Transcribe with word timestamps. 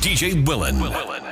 DJ 0.00 0.44
Willan. 0.46 0.78
Willan. 0.78 1.27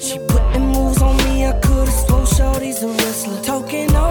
She 0.00 0.18
puttin' 0.20 0.68
moves 0.68 1.02
on 1.02 1.16
me, 1.24 1.44
I 1.44 1.52
could've 1.60 1.92
swore 1.92 2.26
shorty's 2.26 2.82
a 2.84 2.88
wrestler. 2.88 3.42
Talking 3.42 3.94
all 3.96 4.07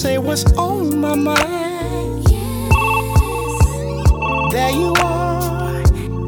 say 0.00 0.16
what's 0.16 0.50
on 0.54 0.98
my 0.98 1.14
mind. 1.14 2.24
There 4.50 4.70
you 4.70 4.94
are 4.96 5.82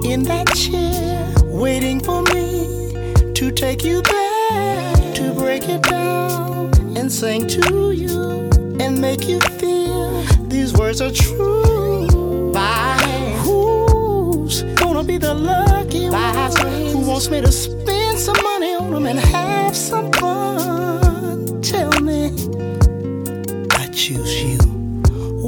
in 0.05 0.25
that 0.25 0.47
chair, 0.55 1.33
waiting 1.45 1.99
for 1.99 2.21
me 2.35 2.93
to 3.33 3.51
take 3.51 3.83
you 3.83 4.03
there, 4.03 5.15
to 5.15 5.33
break 5.33 5.71
it 5.71 5.83
down 5.85 6.71
and 6.99 7.11
sing 7.11 7.47
to 7.47 7.93
you 7.93 8.51
and 8.79 9.01
make 9.01 9.27
you 9.27 9.41
feel 9.41 10.23
these 10.49 10.75
words 10.75 11.01
are 11.01 11.11
true. 11.11 12.53
By 12.53 12.99
who's 13.43 14.65
gonna 14.75 15.03
be 15.03 15.17
the 15.17 15.33
lucky 15.33 16.11
one 16.11 16.93
who 16.93 16.99
wants 17.09 17.31
me 17.31 17.41
to 17.41 17.51
spend 17.51 18.19
some 18.19 18.37
money 18.43 18.75
on 18.75 18.91
them 18.91 19.07
and 19.07 19.19
have 19.19 19.75
some 19.75 20.13
fun? 20.13 20.72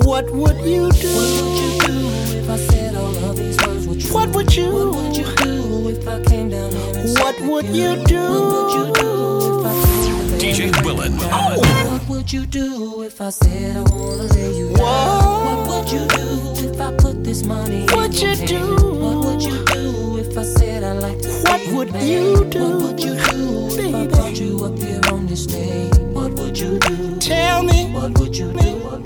What 0.04 0.30
would 0.30 0.56
you 0.64 0.90
do? 0.92 1.08
What 1.14 1.30
would 1.42 1.58
you 1.58 1.70
do 1.80 2.38
if 2.38 2.50
I 2.50 2.56
said 2.56 2.94
all 2.94 3.16
of 3.30 3.36
these 3.36 3.56
words 3.66 3.86
were 3.88 3.94
true? 3.96 4.12
What 4.14 4.28
would 4.36 4.54
you? 4.54 4.70
What 4.72 4.94
would 4.96 5.16
you 5.16 5.24
do 5.36 5.88
if 5.88 6.06
I 6.06 6.22
came 6.24 6.50
down 6.50 6.70
here 6.70 6.94
and 6.98 7.18
What 7.18 7.40
would 7.40 7.66
you 7.66 7.96
do? 8.04 8.20
What 8.20 8.44
would 8.52 8.70
you 8.78 8.92
do 8.92 9.60
if 9.60 9.66
I 9.66 9.72
told 9.84 10.08
you 10.08 10.16
that 10.28 10.40
DJ 10.40 10.68
every 10.68 10.82
Willan. 10.82 11.18
Oh. 11.22 11.90
What 11.92 12.08
would 12.08 12.32
you 12.32 12.46
do 12.46 13.02
if 13.02 13.20
I 13.20 13.30
said 13.30 13.76
I 13.76 13.80
wanna 13.80 14.24
lay 14.34 14.56
you 14.58 14.68
down? 14.74 14.84
What? 14.84 15.66
What 15.66 15.68
would 15.84 15.92
you 15.92 16.06
do 16.06 16.68
if 16.70 16.80
I 16.80 16.92
put 16.96 17.24
this 17.24 17.44
money 17.44 17.84
in 17.86 17.96
What 17.96 18.12
your 18.20 18.30
you 18.32 18.36
hand? 18.36 18.48
do? 18.48 18.94
What 19.04 19.16
would 19.24 19.42
you 19.42 19.64
do 19.64 20.18
if 20.18 20.36
I 20.38 20.42
said 20.44 20.84
I 20.84 20.92
like 20.92 21.18
to 21.22 21.28
What 21.44 21.60
be 21.66 21.72
would 21.74 21.92
man? 21.92 22.06
you 22.06 22.44
do, 22.50 22.60
What 22.60 22.82
would 22.82 23.00
you 23.00 23.14
do 23.16 23.68
if 23.80 23.94
I 23.94 24.06
brought 24.06 24.38
you 24.38 24.64
up 24.64 24.78
here 24.78 25.00
on 25.12 25.26
this 25.26 25.44
stage? 25.44 25.94
What 26.12 26.32
would 26.34 26.58
you 26.58 26.78
do? 26.78 27.16
Tell 27.20 27.62
me. 27.62 27.90
What 27.92 28.18
would 28.18 28.36
you 28.36 28.52
do? 28.52 28.58
What 28.58 28.82
would 28.84 28.98
you 28.98 29.02
do? 29.02 29.03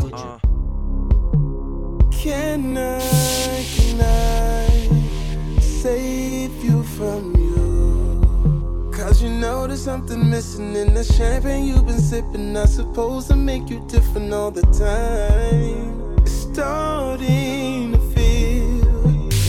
Something 9.98 10.30
missing 10.30 10.76
in 10.76 10.94
the 10.94 11.02
champagne 11.02 11.66
you've 11.66 11.86
been 11.86 11.98
sipping. 11.98 12.52
Not 12.52 12.68
supposed 12.68 13.28
to 13.28 13.36
make 13.36 13.68
you 13.68 13.84
different 13.88 14.32
all 14.32 14.52
the 14.52 14.62
time. 14.62 16.16
It's 16.18 16.32
starting 16.52 17.92
to 17.92 17.98
feel 18.14 18.78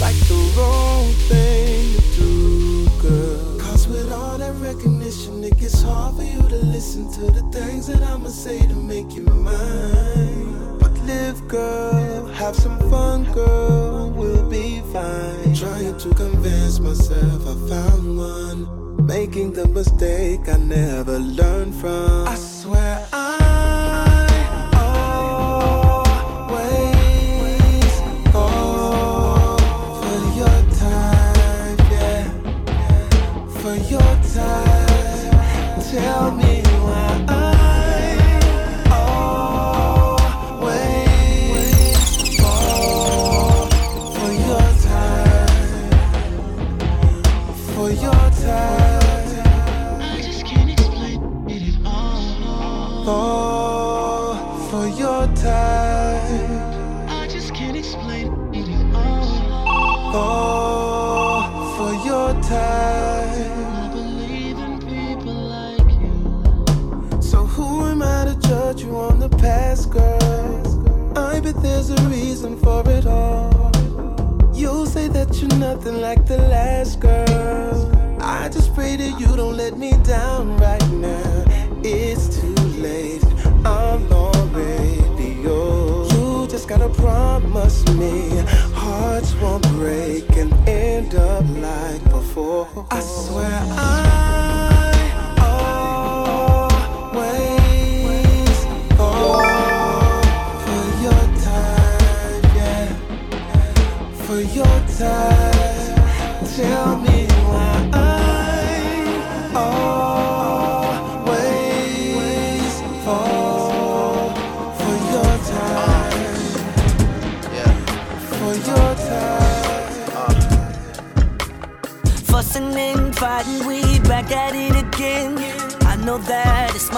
like 0.02 0.20
the 0.28 0.40
wrong 0.58 1.06
thing 1.30 1.94
to 1.94 2.18
do, 2.18 2.90
girl. 3.00 3.60
Cause 3.60 3.88
with 3.88 4.12
all 4.12 4.40
that 4.40 4.56
recognition, 4.56 5.44
it 5.44 5.56
gets 5.60 5.84
hard 5.84 6.16
for 6.16 6.24
you 6.24 6.42
to 6.42 6.60
listen 6.76 7.12
to 7.14 7.32
the 7.32 7.44
things 7.52 7.86
that 7.88 8.02
I'ma 8.02 8.30
say 8.30 8.60
to 8.60 8.76
make 8.76 9.12
you 9.12 9.26
mine. 9.26 10.80
But 10.80 10.94
live, 11.10 11.48
girl, 11.48 12.26
have 12.26 12.56
some 12.56 12.80
fun, 12.90 13.32
girl, 13.34 14.10
we'll 14.10 14.50
be 14.50 14.82
fine. 14.92 15.54
Trying 15.54 15.98
to 16.00 16.10
convince 16.16 16.80
myself 16.80 17.42
I 17.48 17.56
found 17.70 18.18
one, 18.18 18.79
making 19.10 19.52
the 19.54 19.68
mistake 19.70 20.48
I 20.48 20.58
never 20.58 21.18
learned 21.18 21.74
from. 21.74 22.28
I 22.28 22.36
swear 22.36 23.09
like 76.00 76.26
the 76.26 76.38
last 76.38 77.00
girl. 77.00 78.18
I 78.22 78.50
just 78.50 78.74
pray 78.74 78.96
that 78.96 79.20
you 79.20 79.36
don't 79.36 79.58
let 79.58 79.78
me 79.78 79.92
down 80.04 80.58
right 80.58 80.90
now. 80.92 81.44
It's 81.84 82.40
too 82.40 82.56
late. 82.80 83.24
I'm 83.66 84.12
already 84.12 85.42
yours. 85.42 86.12
You 86.14 86.48
just 86.48 86.68
gotta 86.68 86.90
promise 86.90 87.86
me 87.94 88.30
hearts 88.74 89.34
won't 89.36 89.68
break 89.74 90.30
and 90.38 90.54
end 90.68 91.16
up 91.16 91.44
like 91.58 92.04
before. 92.06 92.68
I 92.92 93.00
swear 93.02 93.50
I 93.52 94.09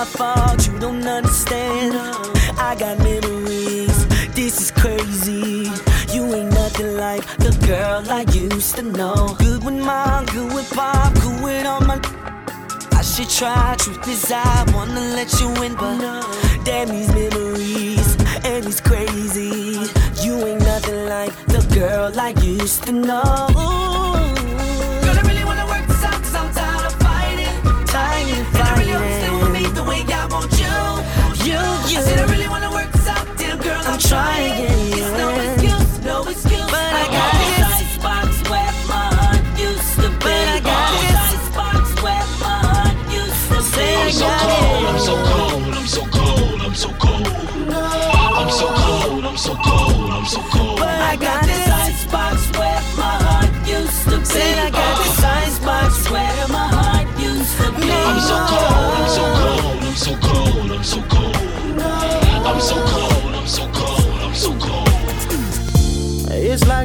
my 0.01 0.07
fault, 0.07 0.67
you 0.67 0.79
don't 0.79 1.05
understand. 1.05 1.93
I 2.57 2.75
got 2.75 2.97
memories, 2.99 4.07
this 4.33 4.59
is 4.59 4.71
crazy. 4.71 5.69
You 6.11 6.23
ain't 6.33 6.49
nothing 6.49 6.97
like 6.97 7.23
the 7.37 7.51
girl 7.67 8.01
I 8.09 8.21
used 8.33 8.77
to 8.77 8.81
know. 8.81 9.35
Good 9.37 9.63
with 9.63 9.75
mom, 9.75 10.25
good 10.25 10.51
with 10.55 10.71
pop, 10.71 11.13
good 11.21 11.43
with 11.43 11.67
all 11.67 11.81
my. 11.81 11.99
I 12.93 13.03
should 13.03 13.29
try, 13.29 13.75
truth 13.77 14.07
is 14.07 14.31
I 14.31 14.65
wanna 14.73 15.01
let 15.17 15.29
you 15.39 15.49
in, 15.65 15.75
but 15.75 16.25
damn 16.65 16.87
these 16.87 17.13
memories, 17.13 18.09
and 18.43 18.65
it's 18.65 18.81
crazy. 18.81 19.77
You 20.23 20.33
ain't 20.47 20.61
nothing 20.61 21.05
like 21.09 21.33
the 21.45 21.61
girl 21.75 22.11
I 22.19 22.29
used 22.41 22.83
to 22.85 22.91
know. 22.91 24.10
You, 31.91 31.97
you. 31.97 32.03
I 32.03 32.07
said 32.07 32.19
I 32.19 32.31
really 32.31 32.47
wanna 32.47 32.71
work 32.71 32.89
this 32.93 33.07
out, 33.07 33.27
dear 33.37 33.57
girl. 33.57 33.81
I'm, 33.85 33.99
trying. 33.99 34.53
It's 34.95 35.11
no 35.11 35.27
excuse, 35.35 35.99
no 36.05 36.23
excuse. 36.23 36.71
But 36.71 36.93
I 37.01 37.05
got 37.11 37.31
this 37.35 37.59
icebox 37.67 38.49
where 38.49 38.73
my 38.87 39.07
heart 39.19 39.43
used 39.59 39.95
to 39.99 40.07
be. 40.07 40.23
But 40.23 40.47
I 40.55 40.59
got 40.63 40.87
this 41.03 41.19
icebox 41.35 41.83
where 42.01 42.25
my 42.39 42.57
heart 42.63 42.95
used 43.11 43.43
to 43.51 43.59
be. 43.75 43.91
I'm 43.91 44.11
so 44.11 44.27
cold, 44.39 44.85
I'm 44.87 44.99
so 44.99 45.15
cold, 45.35 45.63
I'm 45.75 45.87
so 45.87 46.01
cold, 46.01 46.10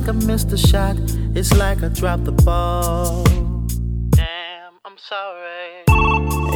like 0.07 0.23
I 0.23 0.27
missed 0.27 0.53
a 0.53 0.59
shot. 0.59 0.97
It's 1.35 1.53
like 1.57 1.83
I 1.83 1.89
dropped 1.89 2.25
the 2.25 2.33
ball. 2.33 3.25
Damn, 4.11 4.75
I'm 4.85 4.97
sorry. 4.99 5.85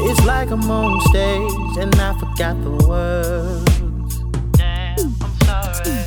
It's 0.09 0.25
like 0.25 0.51
I'm 0.51 0.71
on 0.71 1.01
stage 1.09 1.77
and 1.79 1.95
I 1.97 2.17
forgot 2.19 2.63
the 2.63 2.87
words. 2.87 4.19
Damn, 4.53 5.15
I'm 5.21 5.35
sorry. 5.43 5.99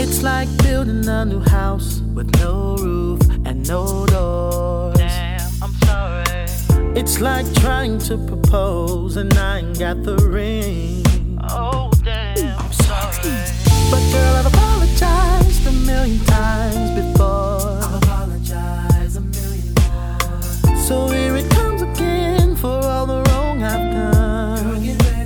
It's 0.00 0.22
like 0.22 0.48
building 0.58 1.06
a 1.08 1.24
new 1.24 1.40
house 1.40 2.00
with 2.14 2.30
no 2.38 2.76
roof 2.76 3.22
and 3.44 3.66
no 3.66 4.06
doors. 4.06 4.96
Damn, 4.96 5.50
I'm 5.62 5.74
sorry. 5.86 6.46
It's 6.96 7.20
like 7.20 7.52
trying 7.54 7.98
to 8.10 8.18
propose 8.18 9.16
and 9.16 9.32
I 9.34 9.58
ain't 9.58 9.78
got 9.78 10.02
the 10.04 10.16
ring. 10.18 11.04
Oh, 11.50 11.90
damn. 12.04 12.58
I'm 12.58 12.72
sorry. 12.72 13.34
But 13.90 14.02
girl, 14.12 14.36
I've 14.36 14.46
apologized 14.46 15.43
million 15.74 16.24
times 16.26 16.90
before. 17.00 17.78
I've 17.82 18.02
apologized 18.02 19.16
a 19.16 19.20
million 19.20 19.74
times. 19.74 20.86
So 20.88 21.08
here 21.08 21.36
it 21.36 21.50
comes 21.50 21.82
again 21.82 22.56
for 22.56 22.78
all 22.84 23.06
the 23.06 23.22
wrong 23.30 23.62
I've 23.62 23.92
done. 23.92 24.64
Girl, 24.64 24.80
get 24.80 25.02
ready. 25.10 25.24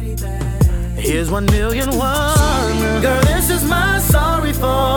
Here's 1.01 1.31
one 1.31 1.47
million 1.47 1.91
one. 1.97 3.03
Girl, 3.03 3.23
this 3.23 3.51
is 3.51 3.65
my 3.65 3.99
sorry 3.99 4.53
for 4.53 4.97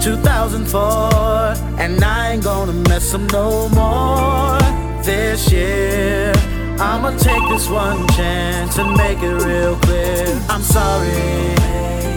2004. 0.00 1.80
And 1.80 2.04
I 2.04 2.32
ain't 2.32 2.44
gonna 2.44 2.72
mess 2.72 3.14
up 3.14 3.22
no 3.32 3.68
more 3.70 4.58
this 5.02 5.50
year. 5.52 6.32
I'ma 6.80 7.10
take 7.18 7.42
this 7.48 7.68
one 7.68 8.06
chance 8.08 8.78
and 8.78 8.96
make 8.96 9.18
it 9.20 9.34
real 9.44 9.76
clear. 9.80 10.26
I'm 10.48 10.62
sorry, 10.62 11.10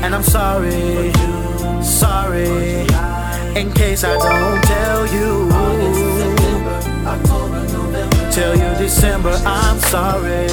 and 0.03 0.13
I'm 0.13 0.21
sorry, 0.21 1.11
sorry. 1.81 2.85
In 3.59 3.71
case 3.73 4.03
I 4.03 4.17
don't 4.17 4.63
tell 4.63 5.07
you, 5.07 5.49
tell 8.31 8.53
you 8.55 8.77
December, 8.77 9.31
I'm 9.45 9.79
sorry. 9.79 10.47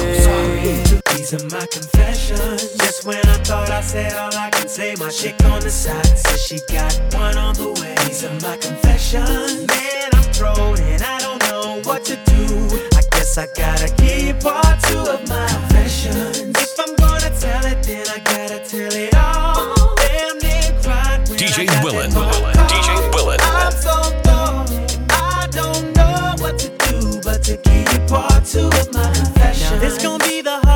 These 1.15 1.33
are 1.35 1.45
my 1.55 1.67
confessions. 1.67 2.77
Just 2.77 3.05
when 3.05 3.23
I 3.27 3.37
thought 3.43 3.69
I 3.69 3.81
said 3.81 4.13
all 4.13 4.33
I 4.33 4.49
can 4.49 4.67
say, 4.67 4.95
my 4.97 5.09
chick 5.09 5.35
on 5.45 5.61
the 5.61 5.69
side 5.69 6.17
says 6.17 6.41
she 6.41 6.59
got 6.73 6.99
one 7.13 7.37
on 7.37 7.53
the 7.53 7.71
way. 7.79 7.95
These 8.07 8.23
are 8.25 8.33
my 8.41 8.57
confessions. 8.57 9.67
Man, 9.67 10.09
I'm 10.13 10.33
thrown 10.33 10.79
and 10.79 11.03
I 11.03 11.19
don't 11.19 11.41
know 11.43 11.81
what 11.83 12.03
to 12.05 12.15
do. 12.25 12.98
I 13.29 13.31
guess 13.31 13.37
I 13.37 13.61
gotta 13.61 13.95
keep 13.95 14.39
part 14.39 14.81
two 14.85 14.97
of 14.97 15.29
my 15.29 15.47
confessions. 15.47 16.57
If 16.57 16.79
I'm 16.79 16.95
gonna 16.95 17.29
tell 17.39 17.63
it, 17.65 17.83
then 17.83 18.07
I 18.09 18.17
gotta 18.19 18.59
tell 18.65 18.91
it 18.91 19.13
all. 19.13 19.95
Damn 19.97 20.39
near 20.39 20.81
cried 20.81 21.29
when 21.29 21.37
DJ 21.37 21.67
got 21.67 21.85
Willan. 21.85 22.09
that 22.09 22.13
phone 22.13 22.53
call. 22.53 22.65
DJ 22.65 23.11
Willan. 23.11 23.37
I'm 23.43 23.71
so 23.71 24.21
gone. 24.23 24.67
I 25.11 25.47
don't 25.51 25.95
know 25.95 26.43
what 26.43 26.57
to 26.57 26.69
do 26.89 27.21
but 27.21 27.43
to 27.43 27.57
keep 27.57 28.07
part 28.07 28.45
two 28.45 28.65
of 28.65 28.93
my 28.93 29.13
confessions. 29.13 29.71
Now 29.73 29.79
this 29.79 30.01
gonna 30.01 30.23
be 30.23 30.41
the 30.41 30.49
hardest 30.49 30.63
thing 30.63 30.68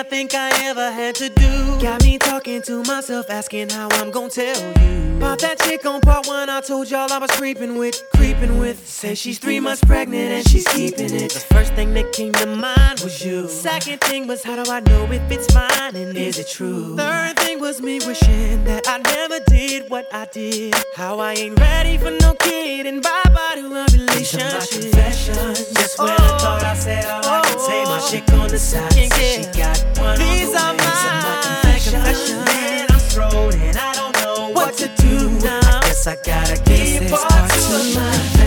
I 0.00 0.02
think 0.02 0.34
I 0.34 0.48
ever 0.64 0.90
had 0.90 1.14
to 1.16 1.28
do. 1.28 1.78
Got 1.78 2.02
me 2.04 2.16
talking 2.16 2.62
to 2.62 2.82
myself, 2.84 3.28
asking 3.28 3.68
how 3.68 3.86
I'm 3.90 4.10
gonna 4.10 4.30
tell 4.30 4.56
you. 4.56 5.16
About 5.18 5.40
that 5.40 5.58
chick 5.58 5.84
on 5.84 6.00
part 6.00 6.26
one, 6.26 6.48
I 6.48 6.62
told 6.62 6.90
y'all 6.90 7.12
I 7.12 7.18
was 7.18 7.30
creeping 7.32 7.76
with, 7.76 8.02
creeping 8.16 8.56
with. 8.58 8.88
Say 8.88 9.14
she's 9.14 9.38
three 9.38 9.60
months 9.60 9.84
pregnant 9.84 10.30
and 10.32 10.48
she's 10.48 10.66
keeping 10.68 11.14
it. 11.14 11.32
The 11.32 11.40
first 11.40 11.74
thing 11.74 11.92
that 11.92 12.14
came 12.14 12.32
to 12.32 12.46
mind 12.46 13.00
was 13.00 13.22
you. 13.22 13.46
Second 13.50 14.00
thing 14.00 14.26
was 14.26 14.42
how 14.42 14.56
do 14.62 14.72
I 14.72 14.80
know 14.80 15.04
if 15.12 15.30
it's 15.30 15.54
mine 15.54 15.94
and 15.94 16.16
is 16.16 16.38
it 16.38 16.48
true? 16.48 16.96
Third 16.96 17.38
thing 17.38 17.60
was 17.60 17.82
me 17.82 18.00
wishing 18.06 18.64
that 18.64 18.88
I 18.88 18.96
never 18.96 19.44
did 19.48 19.90
what 19.90 20.06
I 20.14 20.24
did. 20.24 20.74
How 20.96 21.18
I 21.18 21.34
ain't 21.34 21.60
ready 21.60 21.98
for 21.98 22.12
no 22.22 22.32
kid 22.36 22.86
and 22.86 23.02
bye 23.02 23.22
bye 23.34 23.56
to 23.56 23.66
a 23.66 23.84
relationship. 23.92 24.48
Just 24.48 25.98
when 25.98 26.08
I 26.08 26.38
thought 26.38 26.64
I 26.64 26.74
said 26.74 27.04
all 27.04 27.22
I 27.22 27.42
can 27.42 27.58
say, 27.58 27.84
my 27.84 28.00
oh. 28.00 28.08
chick 28.10 28.32
on 28.32 28.48
the 28.48 28.58
side 28.58 28.92
said 28.94 29.44
she 29.44 29.58
got. 29.60 29.89
These 29.94 30.54
are 30.54 30.74
my 30.74 31.40
confessions. 31.42 32.32
Man, 32.46 32.86
I'm 32.90 32.98
thrown 32.98 33.54
and 33.54 33.76
I 33.76 33.92
don't 33.94 34.14
know 34.22 34.50
what 34.52 34.74
to 34.78 34.88
do 34.96 35.30
now. 35.40 35.60
I 35.62 35.80
guess 35.82 36.06
I 36.06 36.16
gotta 36.16 36.56
keep 36.62 37.10
part 37.10 37.50
two 37.50 37.74
of 37.74 37.94
my 37.94 38.39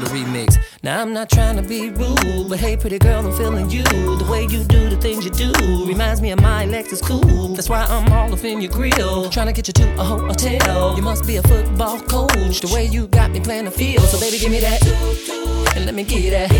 the 0.00 0.06
remix. 0.06 0.56
Now 0.82 1.00
I'm 1.00 1.12
not 1.12 1.30
trying 1.30 1.56
to 1.56 1.62
be 1.62 1.90
rude, 1.90 2.48
but 2.48 2.58
hey, 2.58 2.76
pretty 2.76 2.98
girl, 2.98 3.26
I'm 3.26 3.36
feeling 3.36 3.70
you. 3.70 3.82
The 3.82 4.26
way 4.28 4.42
you 4.42 4.64
do 4.64 4.88
the 4.88 4.96
things 4.96 5.24
you 5.24 5.30
do 5.30 5.52
reminds 5.86 6.20
me 6.20 6.30
of 6.30 6.40
my 6.40 6.66
Lexus 6.66 7.02
cool. 7.02 7.54
That's 7.54 7.68
why 7.68 7.84
I'm 7.84 8.12
all 8.12 8.32
up 8.32 8.44
in 8.44 8.60
your 8.60 8.72
grill, 8.72 9.30
trying 9.30 9.46
to 9.46 9.52
get 9.52 9.68
you 9.68 9.74
to 9.74 10.00
a 10.00 10.04
hotel. 10.04 10.96
You 10.96 11.02
must 11.02 11.26
be 11.26 11.36
a 11.36 11.42
football 11.42 12.00
coach. 12.00 12.60
The 12.60 12.70
way 12.72 12.86
you 12.86 13.08
got 13.08 13.30
me 13.30 13.40
playing 13.40 13.66
the 13.66 13.70
field, 13.70 14.04
so 14.04 14.18
baby, 14.18 14.38
give 14.38 14.50
me 14.50 14.60
that. 14.60 14.82
And 15.76 15.86
let 15.86 15.94
me 15.94 16.04
get 16.04 16.30
that. 16.30 16.50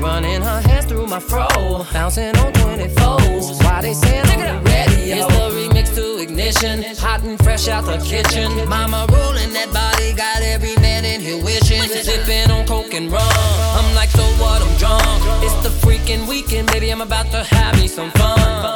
Running 0.00 0.42
her 0.42 0.60
hands 0.60 0.86
through 0.86 1.06
my 1.06 1.20
fro, 1.20 1.48
bouncing 1.92 2.36
on 2.36 2.52
24s. 2.52 3.64
Why 3.64 3.80
they 3.82 3.94
saying 3.94 4.28
on 4.30 4.38
the 4.38 4.70
radio? 4.70 5.26
It's 5.26 5.36
the 5.36 5.50
remix 5.50 5.94
to 5.94 6.22
ignition, 6.22 6.82
hot 6.96 7.22
and 7.22 7.38
fresh 7.42 7.68
out 7.68 7.84
the 7.84 7.98
kitchen. 7.98 8.68
Mama 8.68 9.06
rolling 9.10 9.35
And 12.96 13.12
rum. 13.12 13.20
I'm 13.20 13.94
like, 13.94 14.08
so 14.08 14.22
what? 14.40 14.62
I'm 14.62 14.78
drunk. 14.78 15.02
It's 15.44 15.52
the 15.62 15.68
freaking 15.68 16.26
weekend, 16.26 16.72
baby. 16.72 16.88
I'm 16.88 17.02
about 17.02 17.30
to 17.32 17.44
have 17.44 17.78
me 17.78 17.88
some 17.88 18.10
fun. 18.12 18.75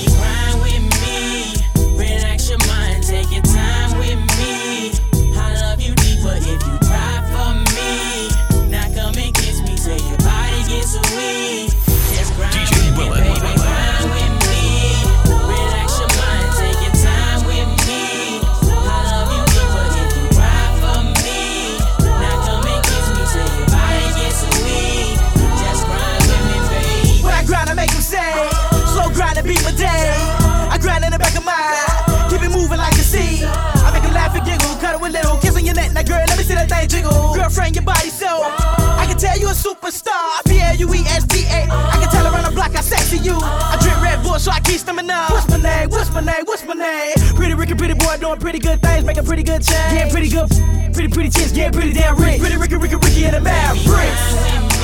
your 37.81 37.93
body 37.93 38.09
so, 38.09 38.27
I 38.27 39.05
can 39.07 39.17
tell 39.17 39.37
you 39.37 39.47
a 39.47 39.53
superstar. 39.53 40.43
P 40.45 40.59
L 40.59 40.75
U 40.75 40.93
E 40.93 40.99
S 41.07 41.25
T 41.27 41.45
A. 41.45 41.67
I 41.69 41.97
can 41.99 42.09
tell 42.09 42.25
around 42.25 42.45
the 42.45 42.51
block 42.51 42.73
how 42.73 42.81
sexy 42.81 43.17
you. 43.17 43.37
I 43.37 43.77
drink 43.81 44.01
Red 44.01 44.23
Bull, 44.23 44.39
so 44.39 44.51
I 44.51 44.59
keep 44.59 44.79
stemming 44.79 45.09
up. 45.09 45.31
What's 45.31 45.49
my 45.49 45.57
name? 45.57 45.89
What's 45.89 46.11
my 46.13 46.21
name? 46.21 46.43
What's 46.45 46.65
my 46.65 46.73
name? 46.73 47.13
Pretty 47.35 47.53
Ricky, 47.53 47.75
pretty 47.75 47.95
boy, 47.95 48.17
doing 48.19 48.39
pretty 48.39 48.59
good 48.59 48.81
things, 48.81 49.05
making 49.05 49.25
pretty 49.25 49.43
good 49.43 49.63
change. 49.63 49.93
Getting 49.93 50.11
pretty 50.11 50.29
good, 50.29 50.49
pretty 50.93 51.09
pretty 51.09 51.29
chicks, 51.29 51.51
getting 51.51 51.73
pretty 51.73 51.93
damn 51.93 52.17
rich. 52.17 52.39
Pretty 52.39 52.57
Ricky, 52.57 52.75
Ricky, 52.75 52.95
Ricky, 52.95 53.25
and 53.25 53.35
the 53.35 53.41
Mavericks. 53.41 54.80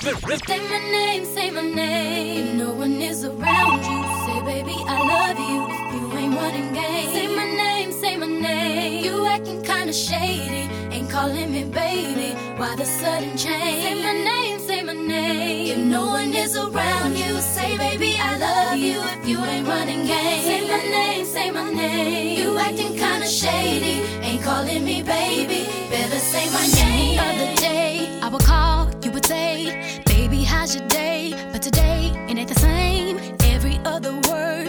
Say 0.00 0.14
my 0.14 0.78
name, 0.90 1.26
say 1.26 1.50
my 1.50 1.60
name. 1.60 2.56
No 2.56 2.72
one 2.72 3.02
is 3.02 3.22
around 3.22 3.84
you, 3.84 4.02
say, 4.24 4.40
baby, 4.46 4.76
I 4.86 4.96
love 4.96 5.38
you. 5.38 5.89
Ain't 6.30 6.40
running 6.40 6.72
game, 6.72 7.10
say 7.12 7.26
my 7.26 7.44
name, 7.44 7.90
say 7.90 8.16
my 8.16 8.26
name. 8.26 9.04
You 9.04 9.26
acting 9.26 9.62
kinda 9.62 9.92
shady, 9.92 10.70
ain't 10.94 11.10
calling 11.10 11.50
me 11.50 11.64
baby. 11.64 12.36
Why 12.56 12.76
the 12.76 12.84
sudden 12.84 13.36
change? 13.36 13.82
Say 13.82 13.94
my 14.00 14.12
name, 14.12 14.60
say 14.60 14.80
my 14.84 14.92
name. 14.92 15.66
If 15.72 15.78
no 15.78 16.06
one 16.06 16.32
is 16.32 16.56
around 16.56 17.18
you, 17.18 17.40
say, 17.40 17.76
baby, 17.76 18.16
I 18.16 18.36
love 18.38 18.78
you. 18.78 19.00
If 19.16 19.28
you 19.28 19.44
ain't 19.44 19.66
running 19.66 20.06
game, 20.06 20.44
say 20.44 20.60
my 20.68 20.82
name, 20.98 21.24
say 21.24 21.50
my 21.50 21.68
name. 21.68 22.38
You 22.38 22.58
acting 22.58 22.94
kinda 22.96 23.26
shady, 23.26 23.94
ain't 24.22 24.42
calling 24.44 24.84
me 24.84 25.02
baby. 25.02 25.66
Better 25.90 26.20
say 26.20 26.46
my 26.52 26.64
name. 26.80 27.16
The 27.16 27.24
other 27.24 27.56
day, 27.56 28.20
I 28.22 28.28
would 28.28 28.44
call, 28.44 28.88
you 29.02 29.10
would 29.10 29.26
say, 29.26 30.02
Baby, 30.06 30.44
how's 30.44 30.76
your 30.76 30.86
day? 30.86 31.34
But 31.50 31.62
today, 31.62 32.12
it 32.28 32.38
ain't 32.38 32.48
the 32.48 32.60
same. 32.60 33.18
Every 33.42 33.80
other 33.84 34.12
word 34.30 34.68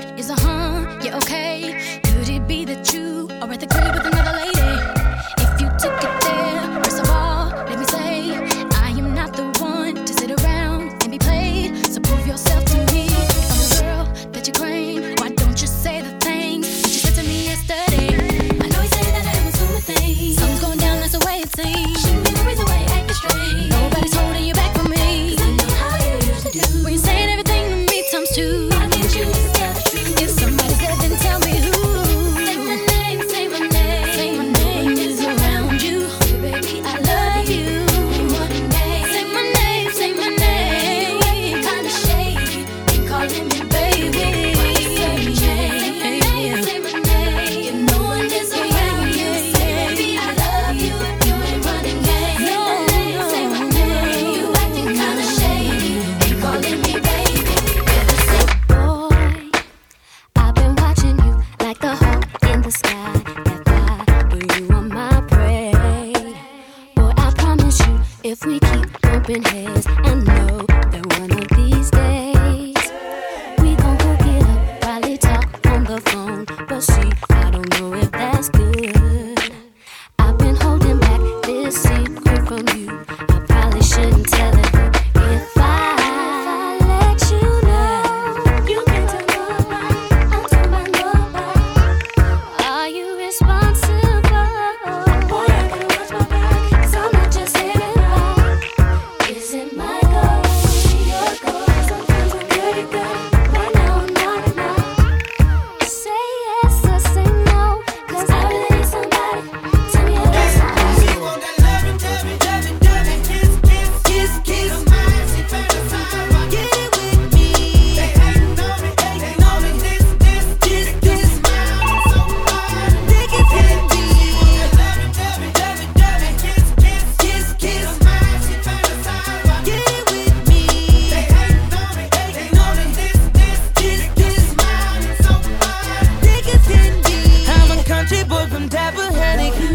okay. 1.13 1.99
Could 2.03 2.29
it 2.29 2.47
be 2.47 2.65
that 2.65 2.93
you 2.93 3.27
are 3.41 3.51
at 3.51 3.59
the 3.59 3.67
crib 3.67 3.93
with 3.93 4.05
another 4.05 4.37
lady? 4.37 4.60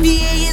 NBA 0.07 0.46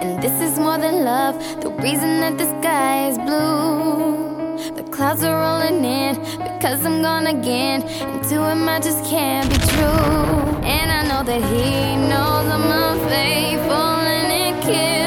And 0.00 0.22
this 0.22 0.32
is 0.40 0.58
more 0.58 0.78
than 0.78 1.04
love, 1.04 1.34
the 1.60 1.70
reason 1.70 2.20
that 2.20 2.38
the 2.38 2.46
sky 2.58 3.08
is 3.08 3.18
blue. 3.18 4.74
The 4.74 4.82
clouds 4.90 5.22
are 5.24 5.38
rolling 5.38 5.84
in 5.84 6.14
because 6.38 6.86
I'm 6.86 7.02
gone 7.02 7.26
again. 7.26 7.82
And 7.82 8.22
to 8.30 8.36
him, 8.48 8.66
I 8.68 8.80
just 8.80 9.04
can't 9.04 9.48
be 9.50 9.58
true. 9.58 10.64
And 10.64 10.90
I 10.90 11.02
know 11.08 11.22
that 11.22 11.42
he 11.52 11.96
knows 12.08 12.46
I'm 12.56 12.70
unfaithful 12.84 13.96
and 14.16 14.32
it 14.32 14.64
kills. 14.64 14.99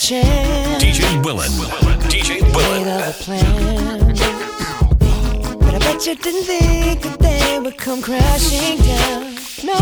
Chance. 0.00 0.82
DJ 0.82 1.22
Willan. 1.22 1.50
DJ 2.08 2.40
Made 2.40 2.54
Willan. 2.54 2.86
other 2.88 3.12
plans. 3.12 4.20
But 5.58 5.74
I 5.74 5.78
bet 5.78 6.06
you 6.06 6.14
didn't 6.14 6.44
think 6.44 7.02
that 7.02 7.18
they 7.18 7.58
would 7.58 7.76
come 7.76 8.00
crashing 8.00 8.78
down. 8.78 9.34
No. 9.62 9.76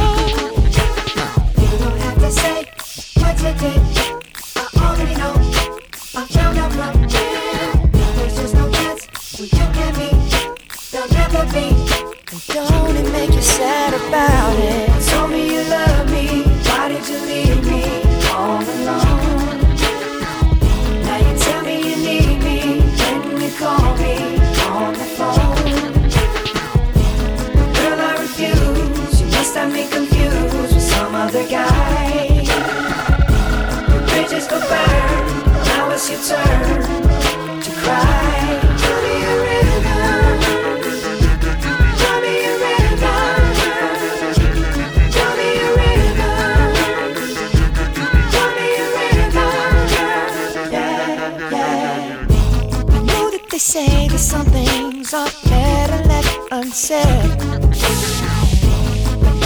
You 1.54 1.78
don't 1.78 1.98
have 2.00 2.18
to 2.18 2.30
say 2.32 2.64
what 3.20 3.38
you 3.38 3.52
did. 3.62 3.80
I 4.56 4.66
already 4.82 5.14
know. 5.14 5.34
I 6.16 6.26
found 6.26 6.58
out 6.58 6.72
from 6.72 7.02
you. 7.04 7.88
There's 8.16 8.36
just 8.38 8.54
no 8.54 8.68
chance 8.72 9.06
when 9.38 9.48
you 9.54 9.66
and 9.86 9.96
me. 9.98 10.10
There'll 10.90 11.12
never 11.12 11.44
be. 11.52 11.66
And 12.58 12.68
don't 12.68 12.96
it 12.96 13.12
make 13.12 13.32
you 13.32 13.40
sad 13.40 13.94
about 13.94 14.58
it? 14.58 15.10
Told 15.10 15.30
me 15.30 15.54
you 15.54 15.62
love 15.70 15.97
other 31.38 31.48
guy. 31.50 32.44
The 33.88 33.98
bridges 34.10 34.46
go 34.48 34.58
burn. 34.58 35.26
Now 35.66 35.90
it's 35.90 36.10
your 36.10 36.20
turn 36.20 37.60
to 37.62 37.70
cry. 37.80 38.24
Me 39.02 39.14
a 53.22 53.40
they 53.50 53.58
say 53.58 54.08
that 54.08 54.18
some 54.18 54.46
things 54.46 55.14
are 55.14 55.30
better 55.44 56.08
left 56.08 56.38
unsaid. 56.50 57.06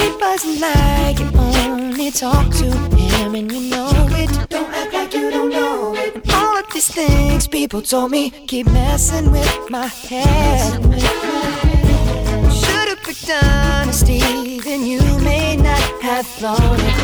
It 0.04 0.20
wasn't 0.20 0.60
like 0.60 1.20
only 1.20 1.31
talk 2.12 2.50
to 2.52 2.70
him 2.96 3.34
and 3.34 3.50
you 3.50 3.70
know 3.70 3.90
it. 4.10 4.48
Don't 4.50 4.70
act 4.70 4.92
like 4.92 5.14
you 5.14 5.30
don't 5.30 5.50
know 5.50 5.94
it. 5.94 6.14
And 6.14 6.30
all 6.30 6.58
of 6.58 6.66
these 6.72 6.88
things 6.88 7.46
people 7.48 7.80
told 7.80 8.10
me 8.10 8.30
keep 8.30 8.66
messing 8.66 9.30
with 9.30 9.70
my 9.70 9.86
head. 9.86 10.72
Should've 12.52 13.02
picked 13.02 13.30
honesty, 13.30 14.60
then 14.60 14.84
you 14.84 15.00
may 15.20 15.56
not 15.56 15.80
have 16.02 16.26
thought 16.26 16.60
it. 16.60 16.96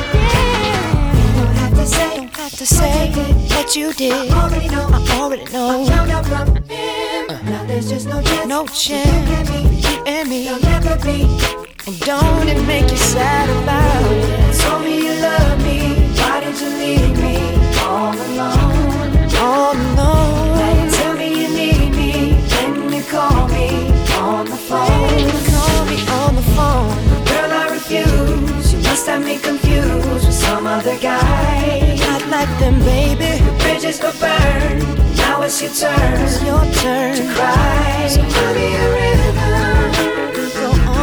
Don't 1.37 1.55
have 1.57 1.75
to 1.75 1.87
say, 1.87 2.17
don't 2.17 2.37
have 2.37 2.53
to 2.53 2.67
say 2.67 3.11
what 3.55 3.75
you 3.75 3.93
did. 3.95 4.31
I 4.31 4.43
already 4.43 4.69
know. 4.69 4.89
I 4.93 5.21
already 5.21 5.45
know. 5.53 5.83
I 5.83 5.87
found 5.87 6.11
out 6.11 6.27
from 6.27 6.57
him. 6.65 7.31
Uh. 7.31 7.43
Now 7.45 7.65
there's 7.65 7.89
just 7.89 8.07
no 8.07 8.21
chance. 8.21 8.47
No 8.47 8.67
chance. 8.67 9.51
You 9.89 10.03
and 10.05 10.29
me. 10.29 10.45
There'll 10.45 10.61
never 10.61 10.97
be. 11.05 11.68
And 11.89 12.01
don't 12.01 12.49
it 12.51 12.63
make 12.67 12.91
you 12.91 12.99
sad 12.99 13.49
about 13.63 14.13
it? 14.13 14.61
Told 14.61 14.85
me 14.85 15.07
you 15.07 15.15
love 15.23 15.57
me. 15.65 15.97
Why 16.21 16.41
did 16.45 16.61
you 16.61 16.69
leave 16.69 17.17
me 17.17 17.39
all 17.81 18.13
alone? 18.13 19.17
All 19.41 19.73
alone. 19.73 20.59
Now 20.61 20.85
you 20.85 20.91
tell 20.91 21.15
me 21.17 21.29
you 21.41 21.49
need 21.49 21.91
me. 21.97 22.35
When 22.53 22.93
you 22.93 23.03
call 23.05 23.49
me 23.49 23.89
on 24.21 24.45
the 24.45 24.61
phone. 24.69 25.33
Call 25.49 25.85
me 25.87 25.99
on 26.21 26.35
the 26.37 26.47
phone. 26.53 26.93
Girl, 27.25 27.53
I 27.57 27.69
refuse. 27.73 28.71
You 28.75 28.81
must 28.81 29.07
have 29.07 29.25
me 29.25 29.39
confused 29.39 30.27
with 30.27 30.35
some 30.35 30.67
other 30.67 30.99
guy. 30.99 31.97
Not 32.01 32.29
like 32.29 32.53
them, 32.61 32.81
baby. 32.81 33.43
The 33.43 33.53
bridges 33.63 33.99
go 33.99 34.13
burn. 34.21 34.81
Now 35.17 35.41
it's 35.41 35.63
your 35.63 35.73
turn. 35.73 36.21
It's 36.21 36.45
your 36.45 36.65
turn 36.83 37.17
to 37.17 37.25
cry. 37.33 38.09
So 38.11 38.21
tell 38.29 38.55
me 38.55 38.77
a 38.77 38.93
rhythm. 38.93 40.28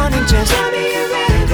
Go 0.06 0.12
on 0.12 0.18
and 0.20 0.28
just 0.28 0.52
tell 0.52 0.70
me 0.70 0.94
a 0.94 1.02
rhythm. 1.08 1.50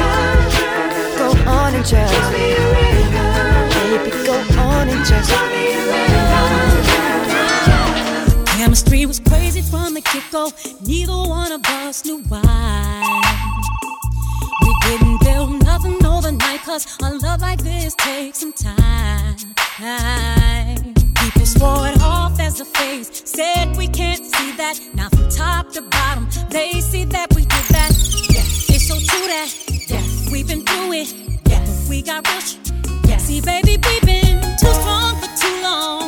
Go 1.16 1.28
on 1.50 1.74
and 1.74 1.86
just 1.86 2.12
tell 2.12 2.30
me 2.32 2.52
a 2.52 2.54
rhythm. 2.74 4.04
Baby, 4.04 4.10
go 4.26 4.34
on 4.60 4.88
and 4.90 5.04
just 5.06 5.30
tell 5.30 5.46
me 5.48 5.72
a 5.72 5.76
rhythm. 5.88 6.84
Chemistry 8.44 9.06
was 9.06 9.20
crazy 9.20 9.62
from 9.62 9.94
the 9.94 10.02
get 10.02 10.24
go. 10.30 10.52
Neither 10.84 11.16
one 11.16 11.50
of 11.50 11.64
us 11.64 12.04
knew 12.04 12.22
why. 12.28 12.42
We 14.60 14.74
didn't 14.82 15.20
build 15.24 15.64
nothing 15.64 16.04
overnight, 16.04 16.60
cause 16.60 16.98
a 17.00 17.10
love 17.10 17.40
like 17.40 17.62
this 17.62 17.94
takes 17.94 18.40
some 18.40 18.52
time. 18.52 19.36
People 21.14 21.46
swore 21.46 21.88
it 21.88 21.98
off 22.02 22.38
as 22.38 22.60
a 22.60 22.66
phase, 22.66 23.08
said 23.24 23.74
we 23.78 23.88
can't 23.88 24.26
see 24.26 24.52
that. 24.58 24.78
Now 24.92 25.08
from 25.08 25.30
top 25.30 25.72
to 25.72 25.80
bottom, 25.80 26.28
they 26.50 26.82
see 26.82 27.04
that 27.06 27.34
we 27.34 27.46
did 27.46 27.71
true 29.12 29.26
that 29.88 30.28
we've 30.32 30.46
been 30.46 30.62
through 30.62 30.92
it. 30.92 31.14
Yeah, 31.46 31.64
we 31.88 32.02
got 32.02 32.26
rich. 32.34 32.56
Yeah, 33.06 33.18
see, 33.18 33.40
baby, 33.40 33.78
we've 33.86 34.02
been 34.02 34.40
too 34.58 34.72
strong 34.72 35.16
for 35.20 35.30
too 35.36 35.62
long. 35.62 36.01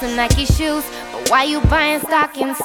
Some 0.00 0.16
Nike 0.16 0.46
shoes, 0.46 0.84
but 1.12 1.28
why 1.28 1.44
you 1.44 1.60
buying 1.60 2.00
stockings? 2.00 2.56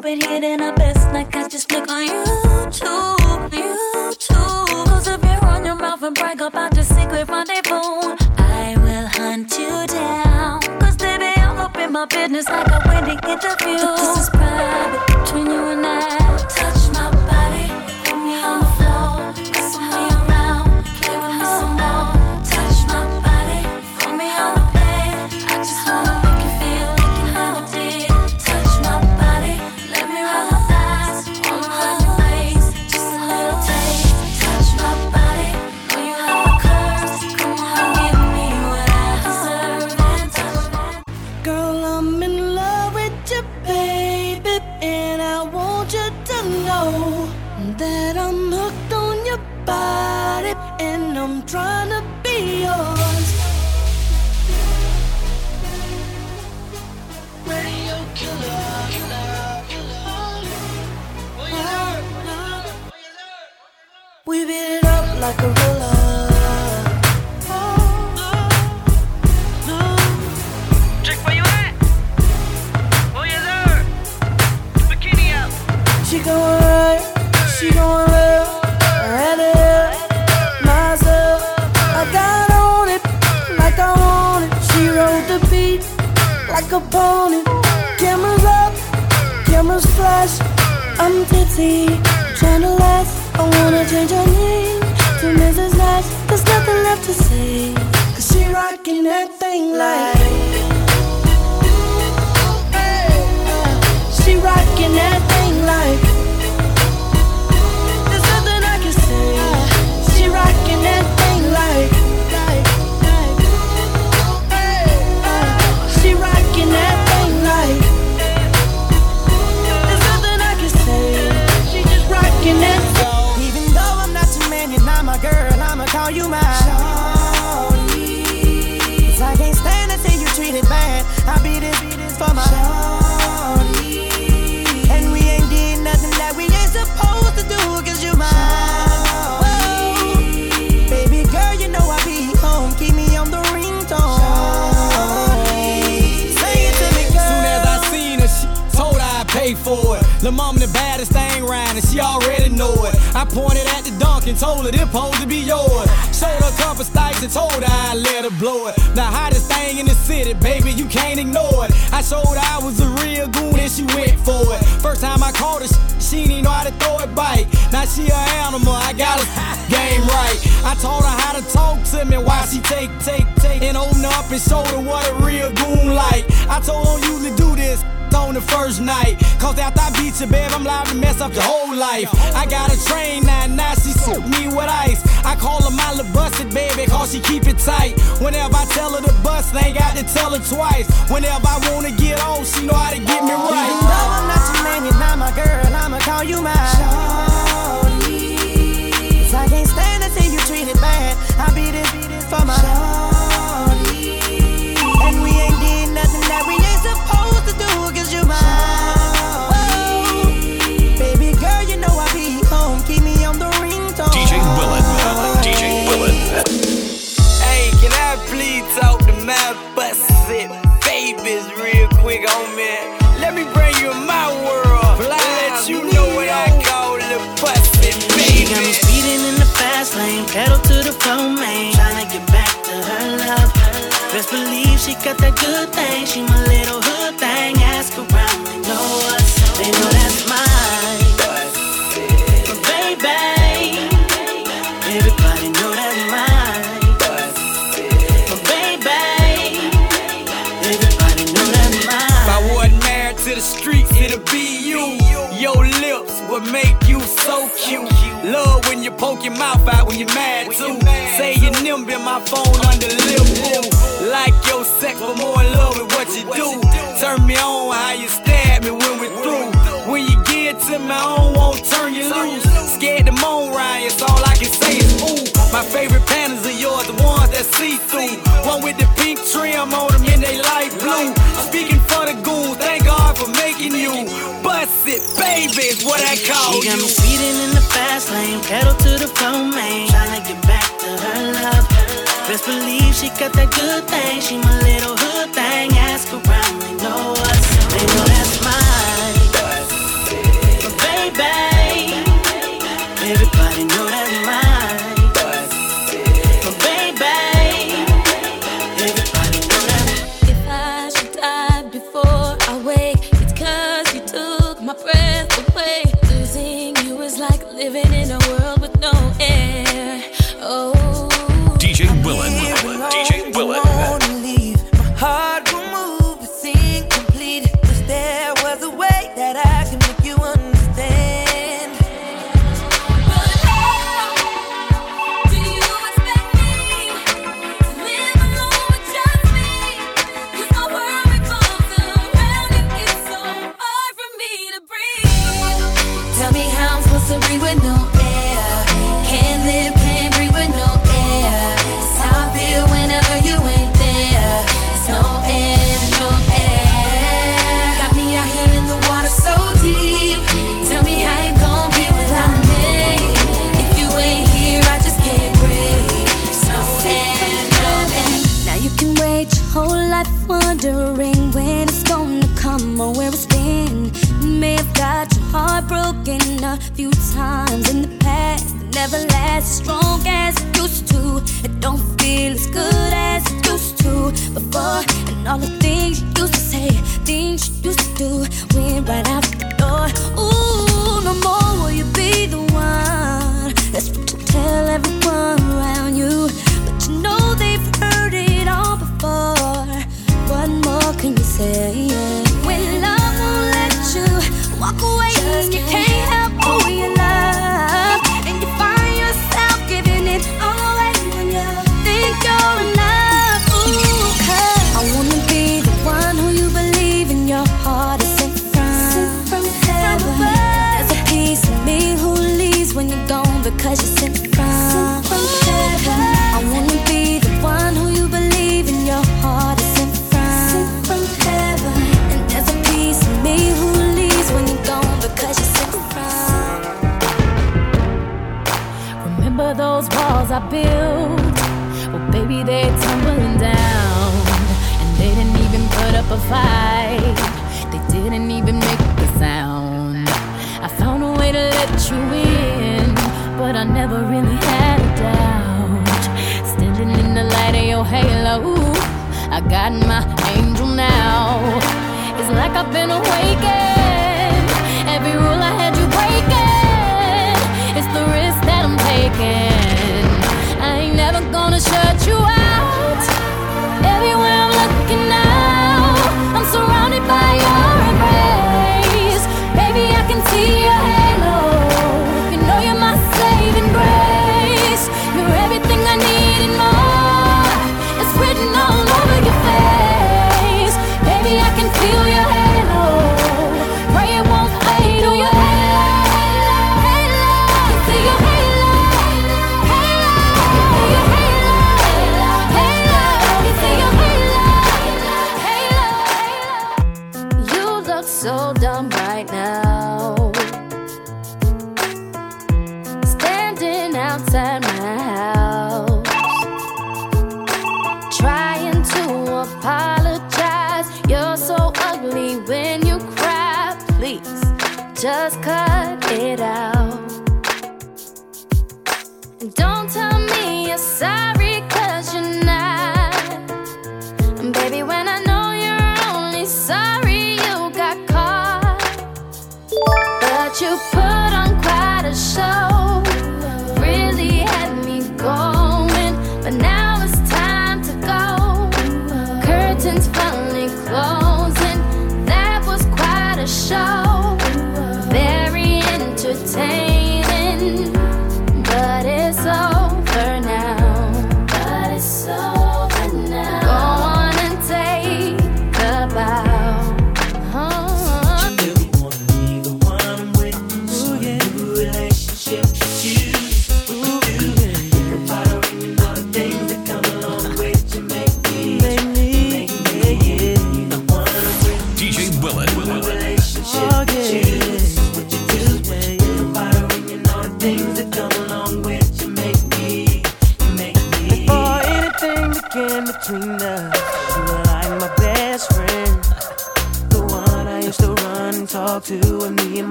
but 0.00 0.22
hitting 0.22 0.60
our 0.60 0.72
best 0.74 1.12
like 1.12 1.34
I 1.34 1.48
just 1.48 1.70
look 1.72 1.88
on 1.90 2.06
YouTube, 2.06 3.50
YouTube. 3.50 4.84
Close 4.86 5.08
up 5.08 5.22
your 5.24 5.44
on 5.44 5.64
your 5.64 5.74
mouth 5.74 6.02
and 6.02 6.14
brag 6.14 6.40
about 6.40 6.74
your 6.74 6.84
secret 6.84 7.28
rendezvous. 7.28 8.16
I 8.38 8.76
will 8.78 9.06
hunt 9.08 9.50
you 9.58 9.86
down, 9.86 10.60
cause 10.80 10.96
they 10.96 11.18
be 11.18 11.40
all 11.40 11.58
up 11.58 11.76
in 11.78 11.92
my 11.92 12.04
business 12.06 12.48
like 12.48 12.68
a 12.68 12.80
wedding 12.86 13.18
interview. 13.28 13.78
This 13.96 14.18
is 14.18 14.30
private. 14.30 15.07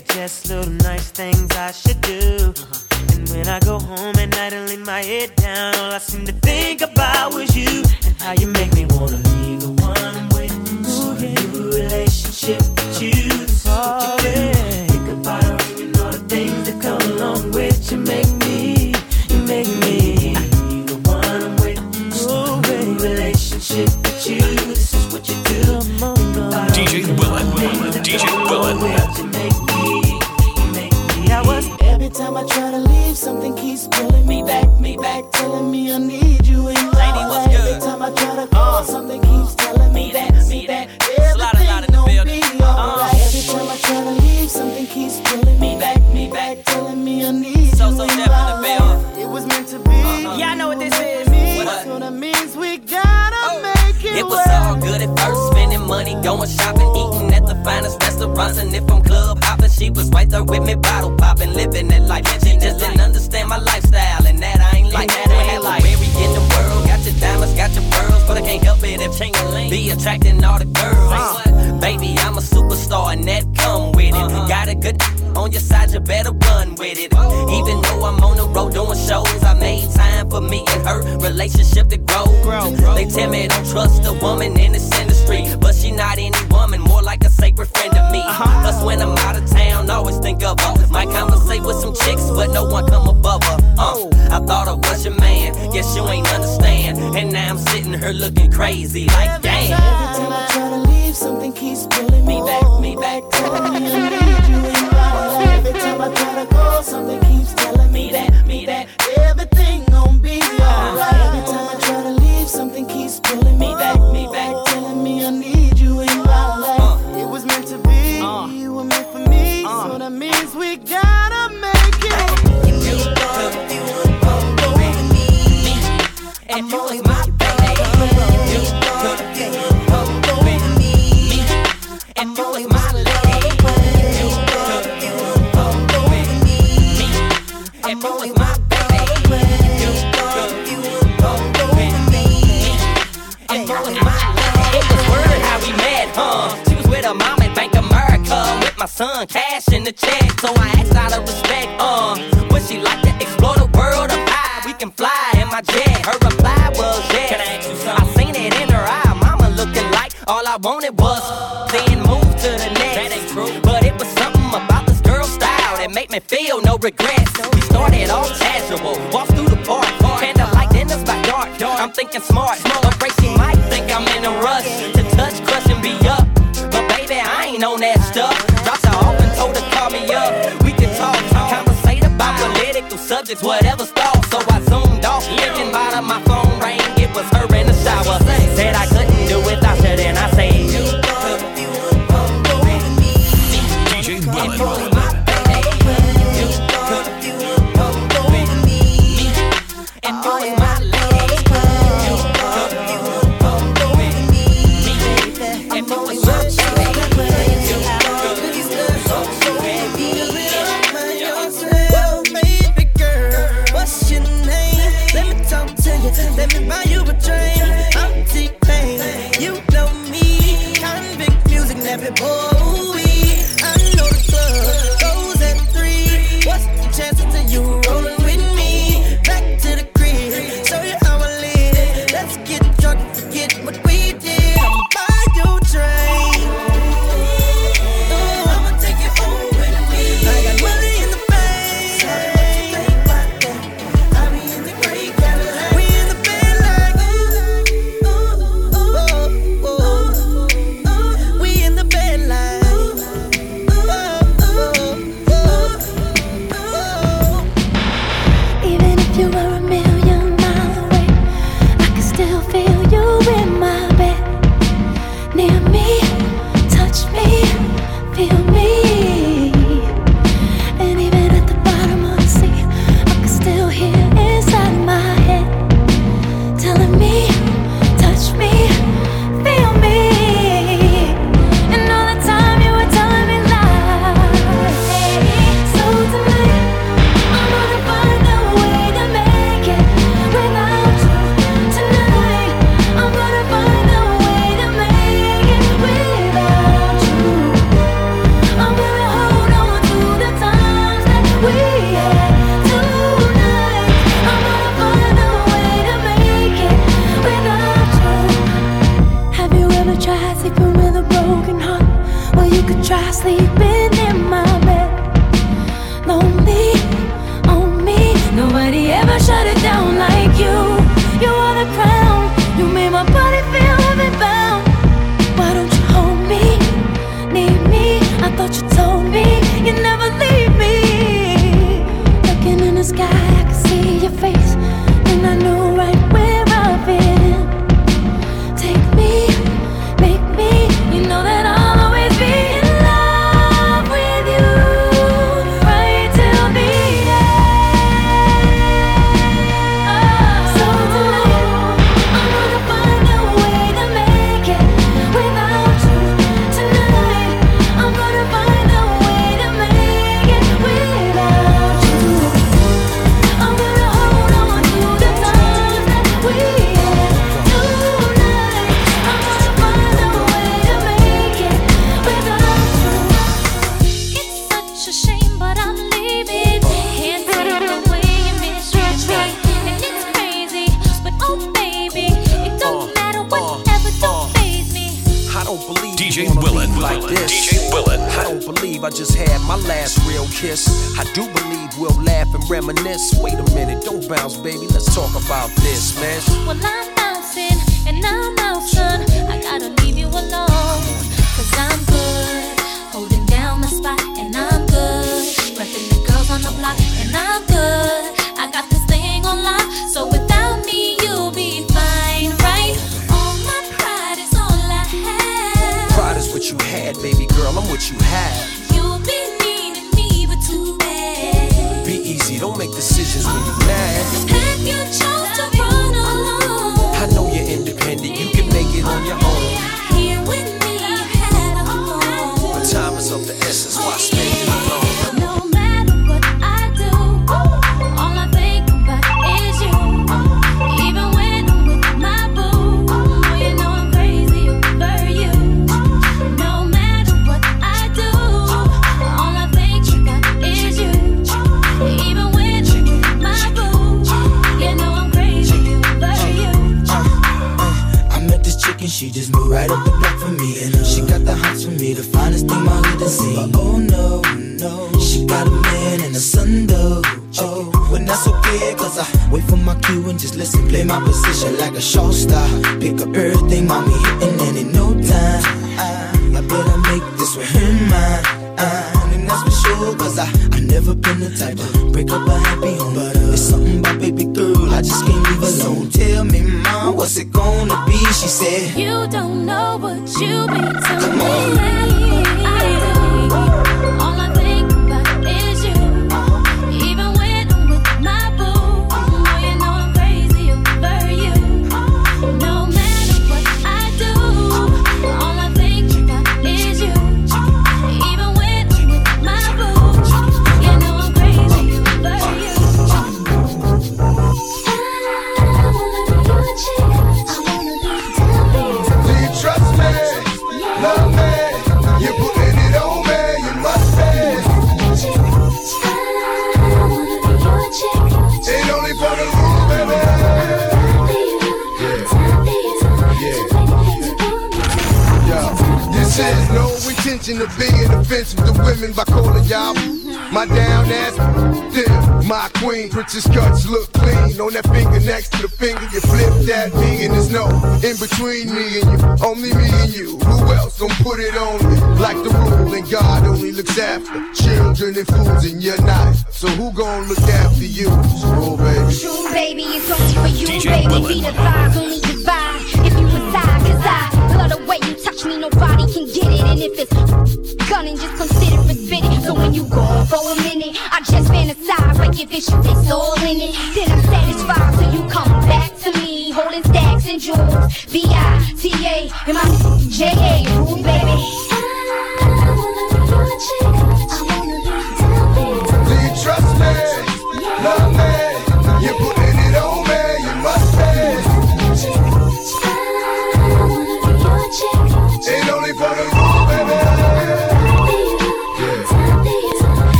suggest 0.00 0.50
little 0.50 0.70
nice 0.70 1.10
things 1.10 1.50
I 1.56 1.72
should 1.72 1.98
do. 2.02 2.20
Uh-huh. 2.20 3.14
And 3.14 3.26
when 3.30 3.48
I 3.48 3.58
go 3.60 3.78
home 3.78 4.14
at 4.18 4.28
night 4.28 4.52
and 4.52 4.68
lay 4.68 4.76
my 4.76 5.02
head 5.02 5.34
down, 5.36 5.74
all 5.76 5.90
I 5.90 5.96
seem 5.96 6.26
to 6.26 6.32
think 6.32 6.82
about 6.82 7.32
was 7.32 7.56
you 7.56 7.82
and 8.04 8.14
how 8.20 8.32
you 8.34 8.46
make 8.48 8.74
me 8.74 8.84
wanna 8.90 9.16
be 9.16 9.56
the 9.56 9.70
one 9.70 9.96
I'm 9.96 10.28
with. 10.36 10.52
Ooh, 10.52 11.16
yeah. 11.24 11.32
new 11.50 11.70
relationship 11.70 12.60
with 12.60 13.00
you. 13.00 13.46
Oh. 13.72 14.15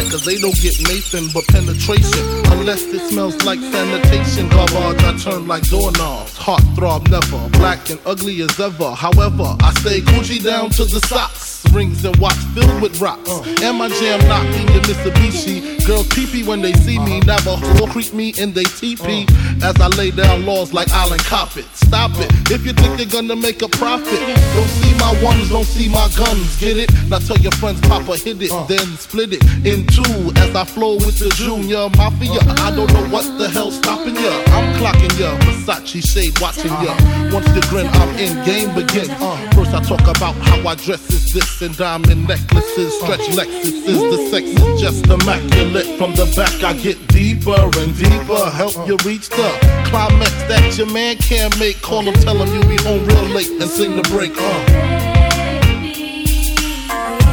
right, 0.00 0.10
cause 0.10 0.24
they 0.24 0.38
don't 0.38 0.56
get 0.60 0.78
Nathan 0.88 1.28
but 1.32 1.46
penetration. 1.48 2.24
Unless 2.52 2.84
it 2.84 3.00
smells 3.10 3.42
like 3.44 3.60
sanitation, 3.60 4.48
garbage, 4.48 5.02
I 5.02 5.16
turn 5.18 5.46
like 5.46 5.62
doorknobs. 5.68 6.36
Heart 6.36 6.62
throb 6.74 7.08
never, 7.08 7.48
black 7.50 7.90
and 7.90 8.00
ugly 8.06 8.40
as 8.42 8.58
ever. 8.60 8.92
However, 8.92 9.56
I 9.60 9.72
stay 9.80 10.00
Coogi 10.00 10.42
down 10.42 10.70
to 10.70 10.84
the 10.84 11.00
socks. 11.00 11.64
Rings 11.72 12.04
and 12.04 12.16
watch 12.16 12.36
filled 12.54 12.82
with 12.82 13.00
rocks. 13.00 13.30
And 13.62 13.78
my 13.78 13.88
jam 13.88 14.20
knocking 14.28 14.68
your 14.74 14.82
Mitsubishi. 14.82 15.86
Girls 15.86 16.08
teepee 16.08 16.44
when 16.44 16.62
they 16.62 16.72
see 16.72 16.98
me. 16.98 17.20
Navajo 17.20 17.86
creep 17.86 18.12
me 18.12 18.34
and 18.38 18.54
they 18.54 18.64
TP. 18.64 19.30
As 19.62 19.76
I 19.80 19.88
lay 19.96 20.10
down 20.10 20.46
laws 20.46 20.72
like 20.72 20.90
island 20.90 21.22
carpets 21.24 21.79
stop 22.00 22.18
it. 22.20 22.30
If 22.50 22.64
you 22.66 22.72
think 22.72 22.96
they're 22.96 23.06
gonna 23.06 23.36
make 23.36 23.62
a 23.62 23.68
profit, 23.68 24.20
don't 24.54 24.72
see 24.80 24.94
my 24.96 25.12
ones, 25.22 25.50
don't 25.50 25.64
see 25.64 25.88
my 25.88 26.08
guns. 26.16 26.56
Get 26.58 26.76
it? 26.78 26.90
Now 27.08 27.18
tell 27.18 27.38
your 27.38 27.52
friends, 27.52 27.80
Papa 27.82 28.16
hit 28.16 28.40
it, 28.40 28.52
then 28.68 28.86
split 28.96 29.32
it 29.32 29.42
in 29.66 29.86
two 29.86 30.32
as 30.40 30.54
I 30.56 30.64
flow 30.64 30.94
with 30.94 31.18
the 31.18 31.28
Junior 31.36 31.88
Mafia. 31.96 32.40
I 32.64 32.70
don't 32.74 32.92
know 32.92 33.06
what 33.08 33.26
the 33.38 33.48
hell's 33.48 33.76
stopping 33.76 34.16
ya. 34.16 34.32
I'm 34.56 34.72
clocking 34.80 35.14
ya, 35.20 35.36
Versace 35.44 36.00
shade 36.12 36.38
watching 36.40 36.72
ya. 36.84 36.96
Once 37.32 37.48
you 37.54 37.62
grin, 37.68 37.86
I'm 37.86 38.10
in 38.16 38.32
game 38.44 38.74
begin. 38.74 39.08
First 39.52 39.74
I 39.74 39.80
talk 39.84 40.06
about 40.16 40.34
how 40.48 40.68
I 40.68 40.74
dress 40.76 41.04
is 41.10 41.29
exist 41.30 41.62
in 41.62 41.72
diamond 41.74 42.26
necklaces, 42.26 42.98
stretch 42.98 43.20
Lexuses. 43.30 43.84
The 43.84 44.16
sex 44.30 44.46
is 44.48 44.80
just 44.80 45.06
immaculate. 45.06 45.86
From 45.96 46.12
the 46.14 46.26
back, 46.34 46.64
I 46.64 46.72
get 46.76 46.98
deeper 47.06 47.70
and 47.78 47.96
deeper. 47.96 48.50
Help 48.50 48.74
you 48.88 48.96
reach 49.06 49.28
the 49.28 49.48
climax 49.86 50.32
that 50.50 50.76
your 50.76 50.90
man 50.90 51.16
can't 51.18 51.56
make. 51.60 51.80
Call 51.82 52.02
him, 52.02 52.14
tell 52.14 52.36
him 52.36 52.52
you 52.52 52.60
be 52.68 52.82
home 52.82 53.04
real 53.06 53.24
late 53.30 53.48
and 53.48 53.70
sing 53.70 53.94
the 53.94 54.02
break. 54.10 54.32
Uh. 54.36 54.40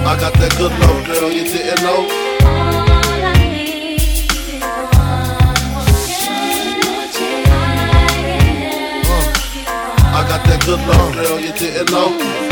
I 0.05 0.17
got 0.19 0.33
that 0.33 0.55
good 0.57 0.71
love, 0.77 1.05
girl, 1.07 1.31
you 1.31 1.43
didn't 1.45 1.81
know. 1.81 2.07
I 10.13 10.25
got 10.29 10.45
that 10.45 10.63
good 10.65 10.79
love, 10.87 11.13
girl, 11.15 11.39
you 11.39 11.53
didn't 11.53 11.91
know. 11.91 12.46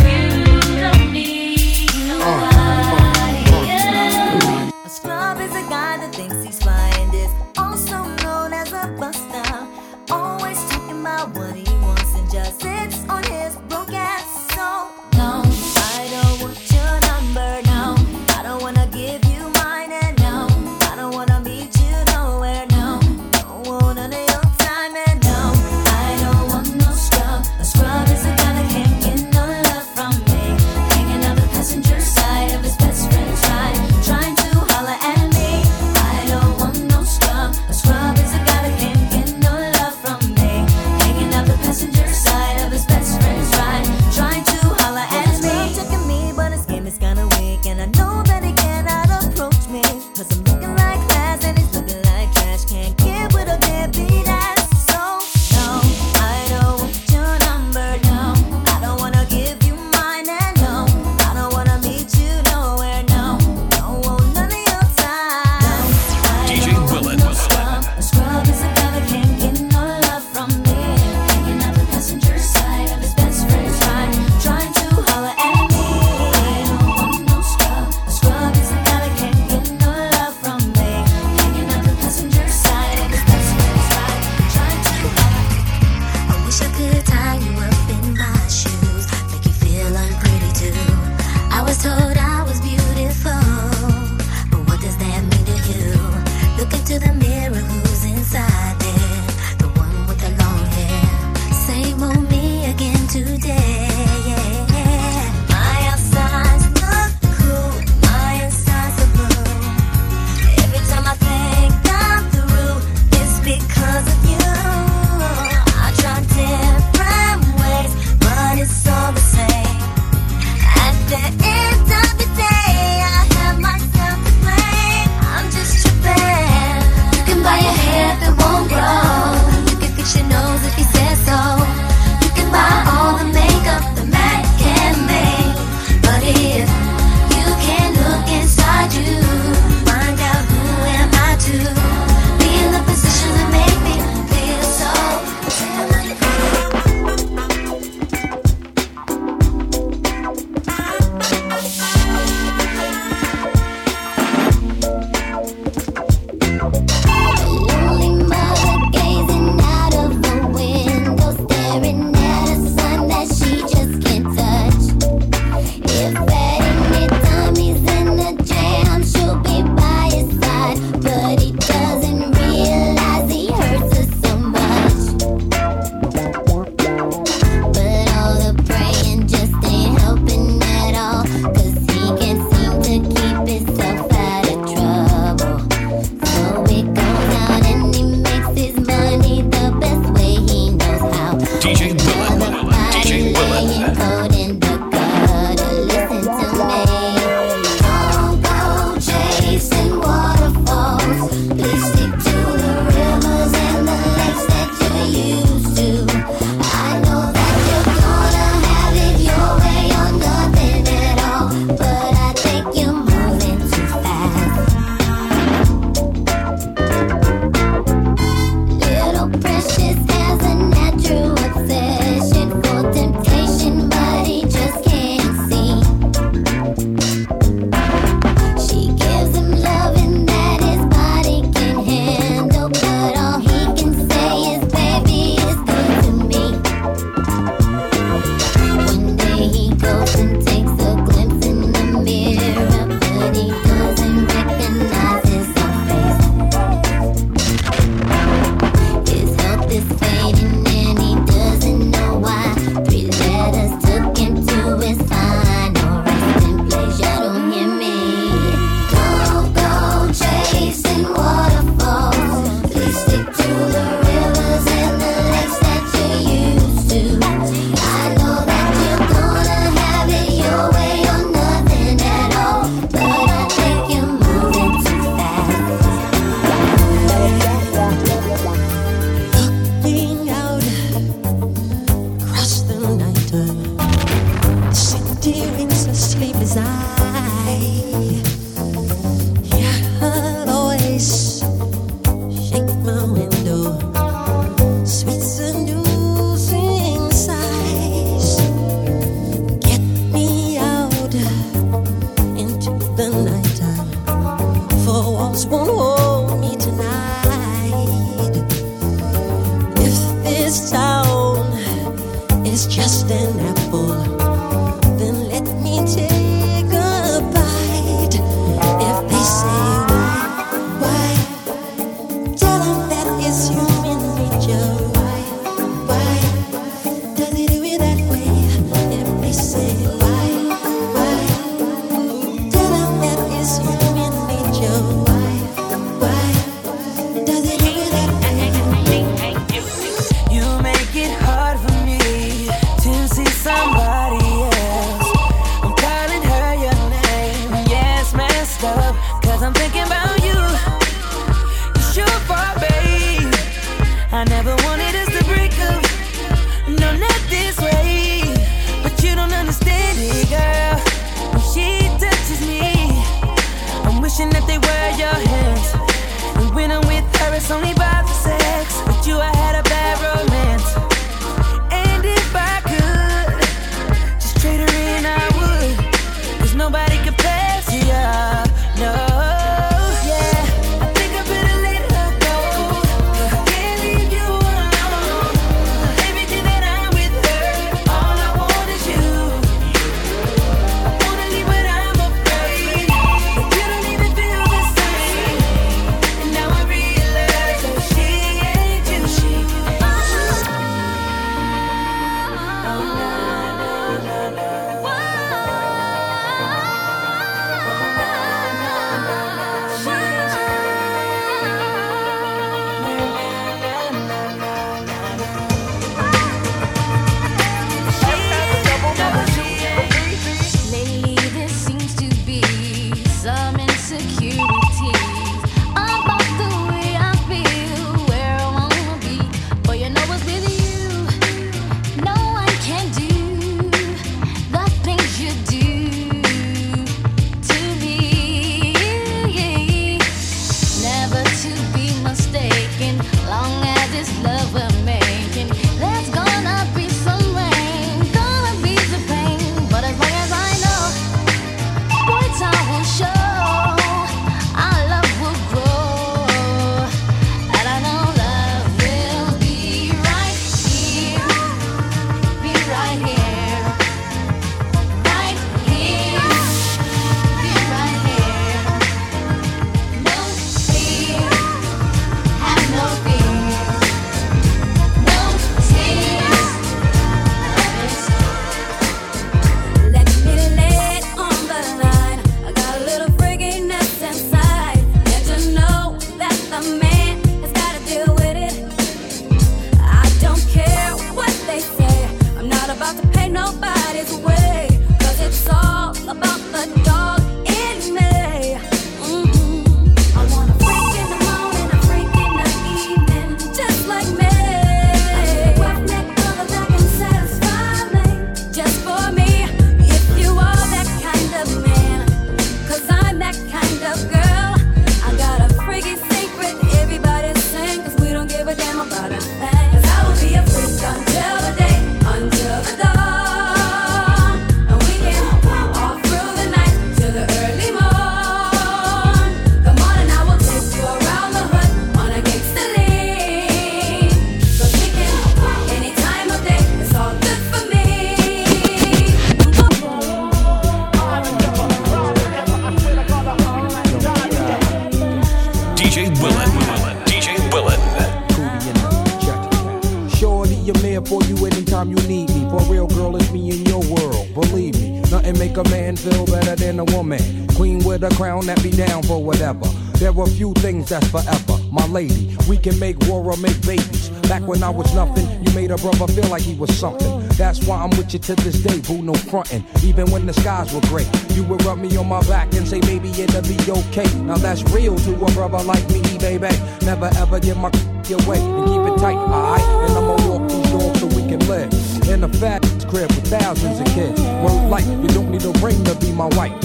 things 560.85 561.11
that's 561.11 561.25
forever. 561.27 561.61
My 561.71 561.85
lady, 561.87 562.35
we 562.47 562.57
can 562.57 562.77
make 562.79 562.99
war 563.07 563.23
or 563.23 563.37
make 563.37 563.59
babies. 563.65 564.09
Back 564.29 564.43
when 564.47 564.63
I 564.63 564.69
was 564.69 564.93
nothing, 564.93 565.27
you 565.43 565.53
made 565.53 565.71
a 565.71 565.77
brother 565.77 566.07
feel 566.07 566.27
like 566.29 566.41
he 566.41 566.55
was 566.55 566.75
something. 566.77 567.27
That's 567.29 567.65
why 567.65 567.81
I'm 567.81 567.89
with 567.91 568.13
you 568.13 568.19
to 568.19 568.35
this 568.35 568.61
day, 568.61 568.79
boo, 568.81 569.01
no 569.01 569.13
frontin'. 569.13 569.63
Even 569.83 570.09
when 570.11 570.25
the 570.25 570.33
skies 570.33 570.73
were 570.73 570.81
gray, 570.81 571.05
you 571.31 571.43
would 571.43 571.63
rub 571.63 571.79
me 571.79 571.95
on 571.97 572.07
my 572.07 572.21
back 572.27 572.53
and 572.53 572.67
say, 572.67 572.79
baby, 572.81 573.09
it'll 573.09 573.41
be 573.41 573.57
okay. 573.69 574.09
Now 574.21 574.37
that's 574.37 574.63
real 574.71 574.95
to 574.95 575.13
a 575.13 575.31
brother 575.31 575.63
like 575.63 575.87
me, 575.89 576.01
baby. 576.17 576.49
Never 576.85 577.09
ever 577.17 577.39
give 577.39 577.57
my 577.57 577.69
away 578.05 578.39
and 578.39 578.65
keep 578.67 578.81
it 578.81 578.97
tight, 578.99 579.17
alright? 579.17 579.61
And 579.61 579.97
I'ma 579.97 580.15
walk 580.27 580.49
these 580.49 580.71
doors 580.71 580.99
so 580.99 581.07
we 581.07 581.27
can 581.27 581.39
live 581.47 581.73
in 582.07 582.23
a 582.23 582.29
fat 582.29 582.61
crib 582.87 583.09
with 583.09 583.27
thousands 583.27 583.79
of 583.79 583.87
kids. 583.95 584.19
Well, 584.21 584.67
like, 584.69 584.85
you 584.85 585.07
don't 585.09 585.31
need 585.31 585.43
a 585.43 585.51
ring 585.59 585.83
to 585.85 585.95
be 585.95 586.11
my 586.11 586.27
wife. 586.37 586.64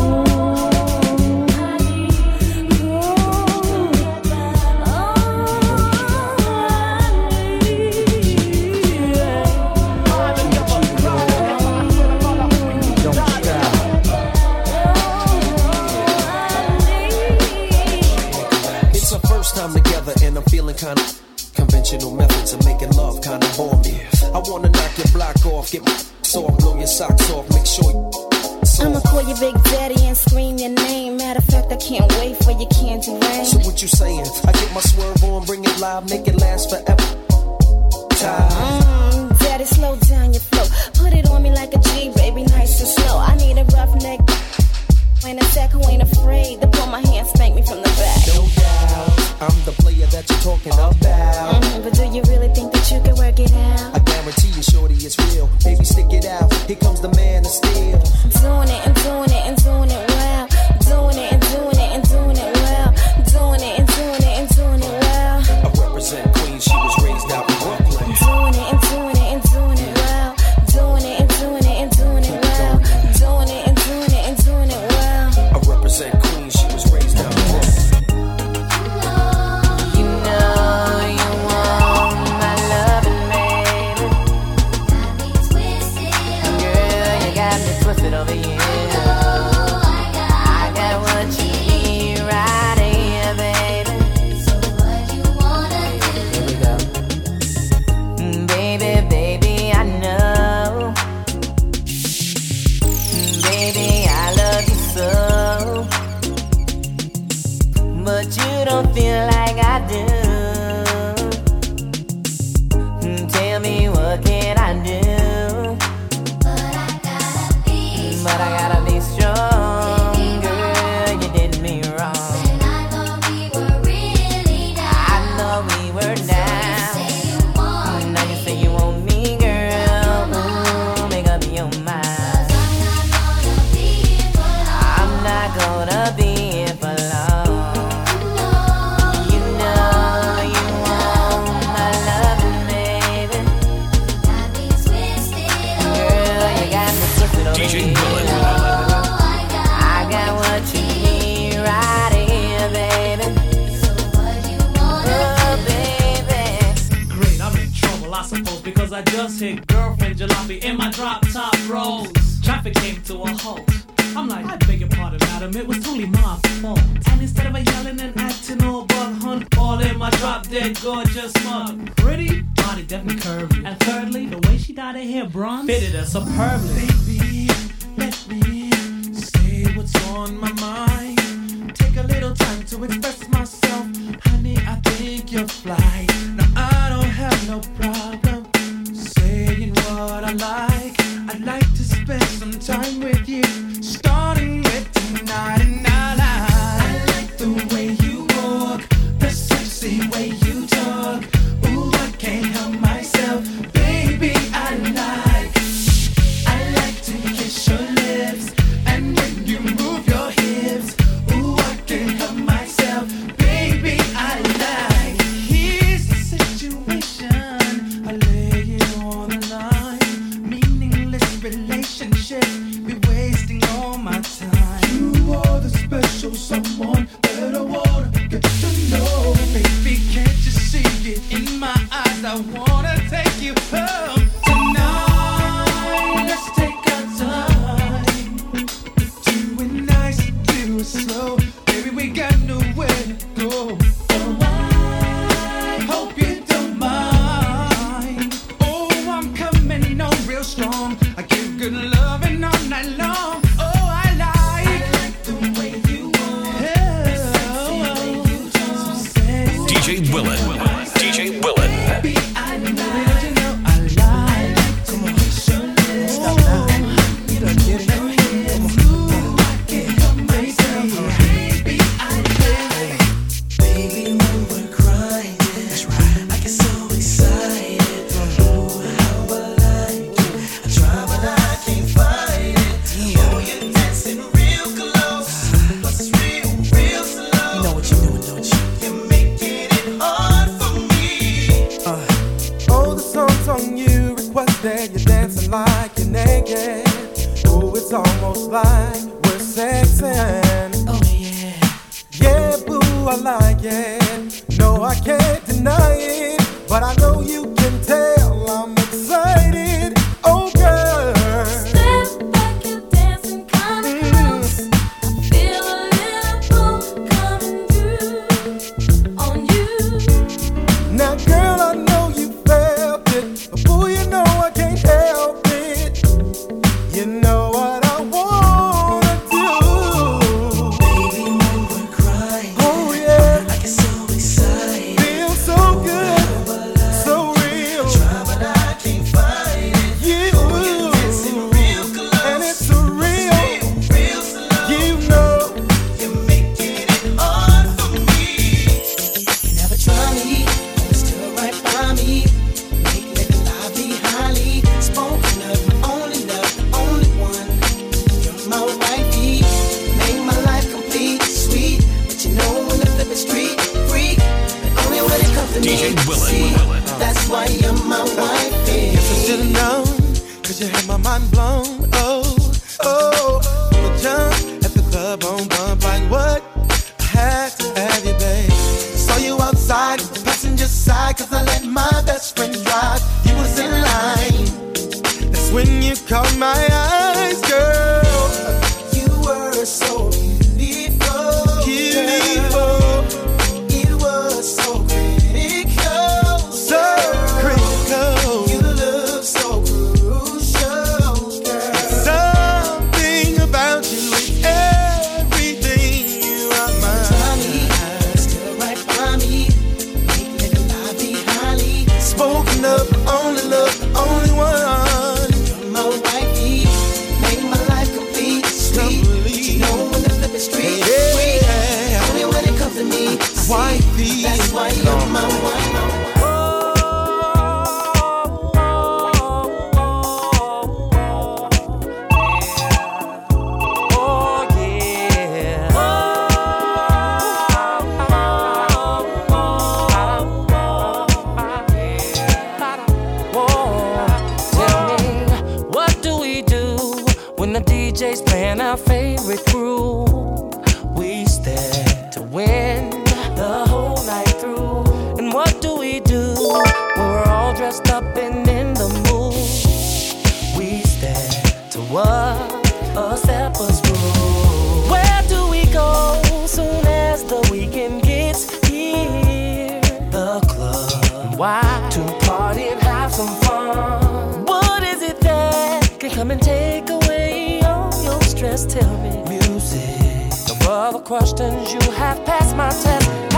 you 481.73 481.91
have 481.91 482.25
passed 482.25 482.55
my 482.55 482.69
test. 482.69 483.30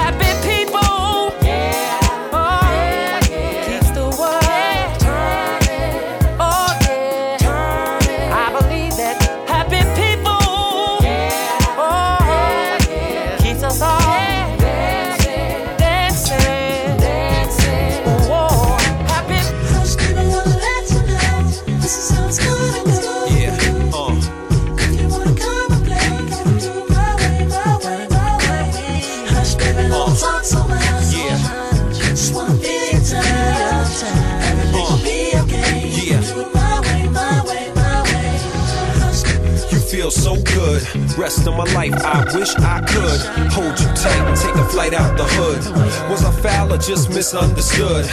rest 41.23 41.47
of 41.47 41.55
my 41.55 41.63
life, 41.71 41.95
I 42.03 42.19
wish 42.35 42.53
I 42.55 42.81
could 42.81 43.19
hold 43.55 43.79
you 43.79 43.87
tight 43.95 44.23
and 44.27 44.35
take 44.35 44.55
a 44.55 44.65
flight 44.67 44.93
out 44.93 45.15
the 45.17 45.23
hood. 45.23 46.11
Was 46.11 46.25
I 46.25 46.31
foul 46.41 46.73
or 46.73 46.77
just 46.77 47.11
misunderstood? 47.11 48.05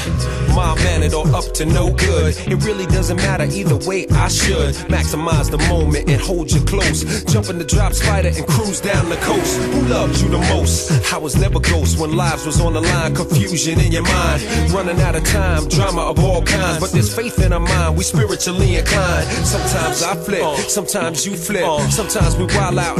My 0.55 0.77
mannered 0.85 1.13
all 1.13 1.35
up 1.35 1.53
to 1.55 1.67
no 1.67 1.91
good. 1.91 2.37
It 2.47 2.63
really 2.65 2.87
doesn't 2.87 3.17
matter 3.17 3.47
either 3.51 3.75
way, 3.89 4.07
I 4.11 4.29
should 4.29 4.77
maximize 4.87 5.51
the 5.51 5.59
moment 5.75 6.09
and 6.09 6.21
hold 6.21 6.53
you 6.53 6.61
close. 6.61 7.25
Jump 7.25 7.51
in 7.51 7.59
the 7.59 7.65
drop 7.65 7.95
spider 7.95 8.29
and 8.29 8.47
cruise 8.47 8.81
down 8.81 9.09
the 9.09 9.17
coast. 9.17 9.59
Who 9.59 9.81
loved 9.89 10.21
you 10.21 10.29
the 10.29 10.39
most? 10.55 11.13
I 11.13 11.19
was 11.19 11.35
never 11.35 11.59
ghost 11.59 11.99
when 11.99 12.17
lives 12.17 12.47
was 12.47 12.61
on 12.61 12.75
the 12.75 12.81
line, 12.81 13.17
confusion 13.17 13.81
in 13.81 13.91
your 13.91 14.05
mind. 14.05 14.41
Running 14.71 15.01
out 15.01 15.17
of 15.17 15.25
time, 15.25 15.69
drama 15.69 16.03
of 16.03 16.23
all 16.23 16.43
kinds. 16.43 16.79
But 16.79 16.93
there's 16.93 17.13
faith 17.13 17.43
in 17.43 17.53
our 17.53 17.59
mind, 17.59 17.97
we 17.97 18.05
spiritually 18.05 18.77
inclined. 18.77 19.27
Sometimes 19.45 20.05
I 20.05 20.15
flip, 20.15 20.47
sometimes 20.71 21.27
you 21.27 21.35
flip, 21.35 21.67
sometimes 21.91 22.37
we 22.37 22.45
wild 22.55 22.79
out 22.79 23.00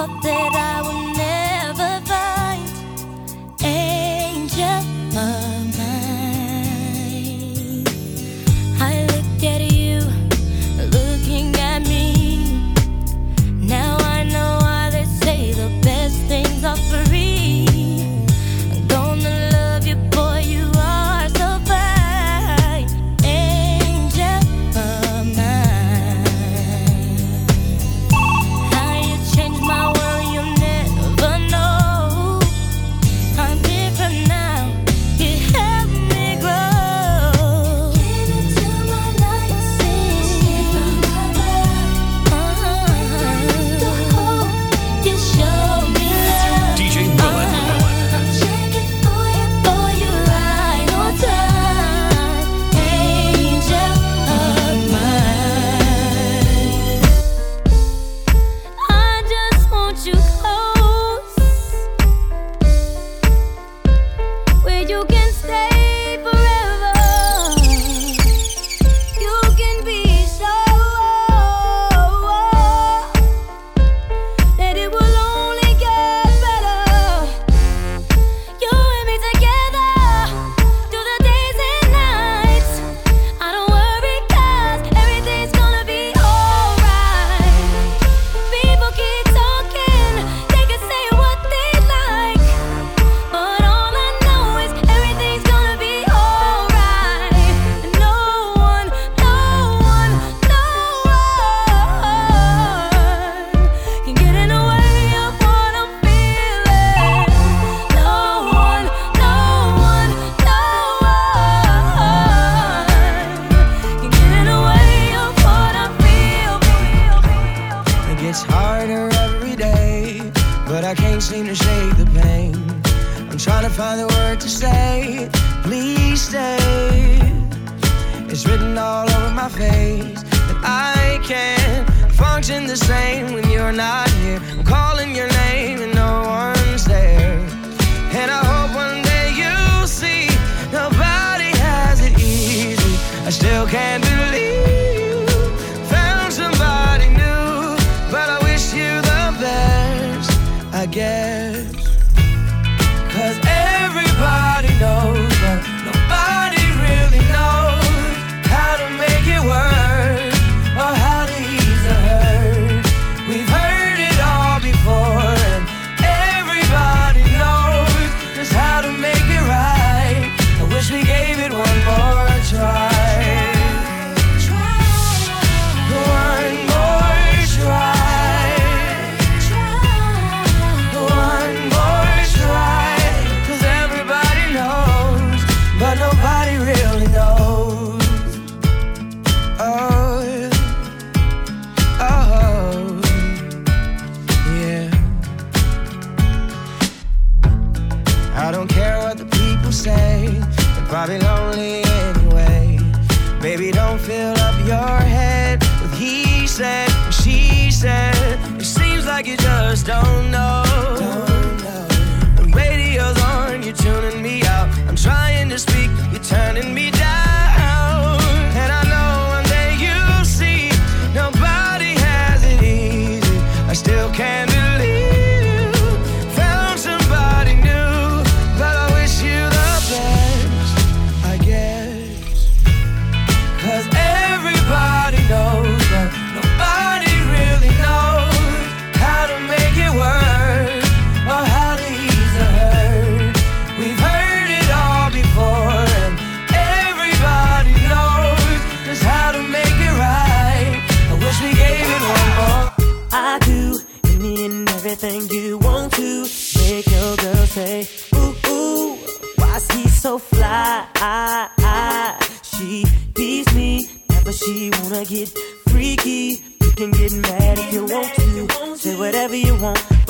더 0.00 0.20
때라운 0.22 1.09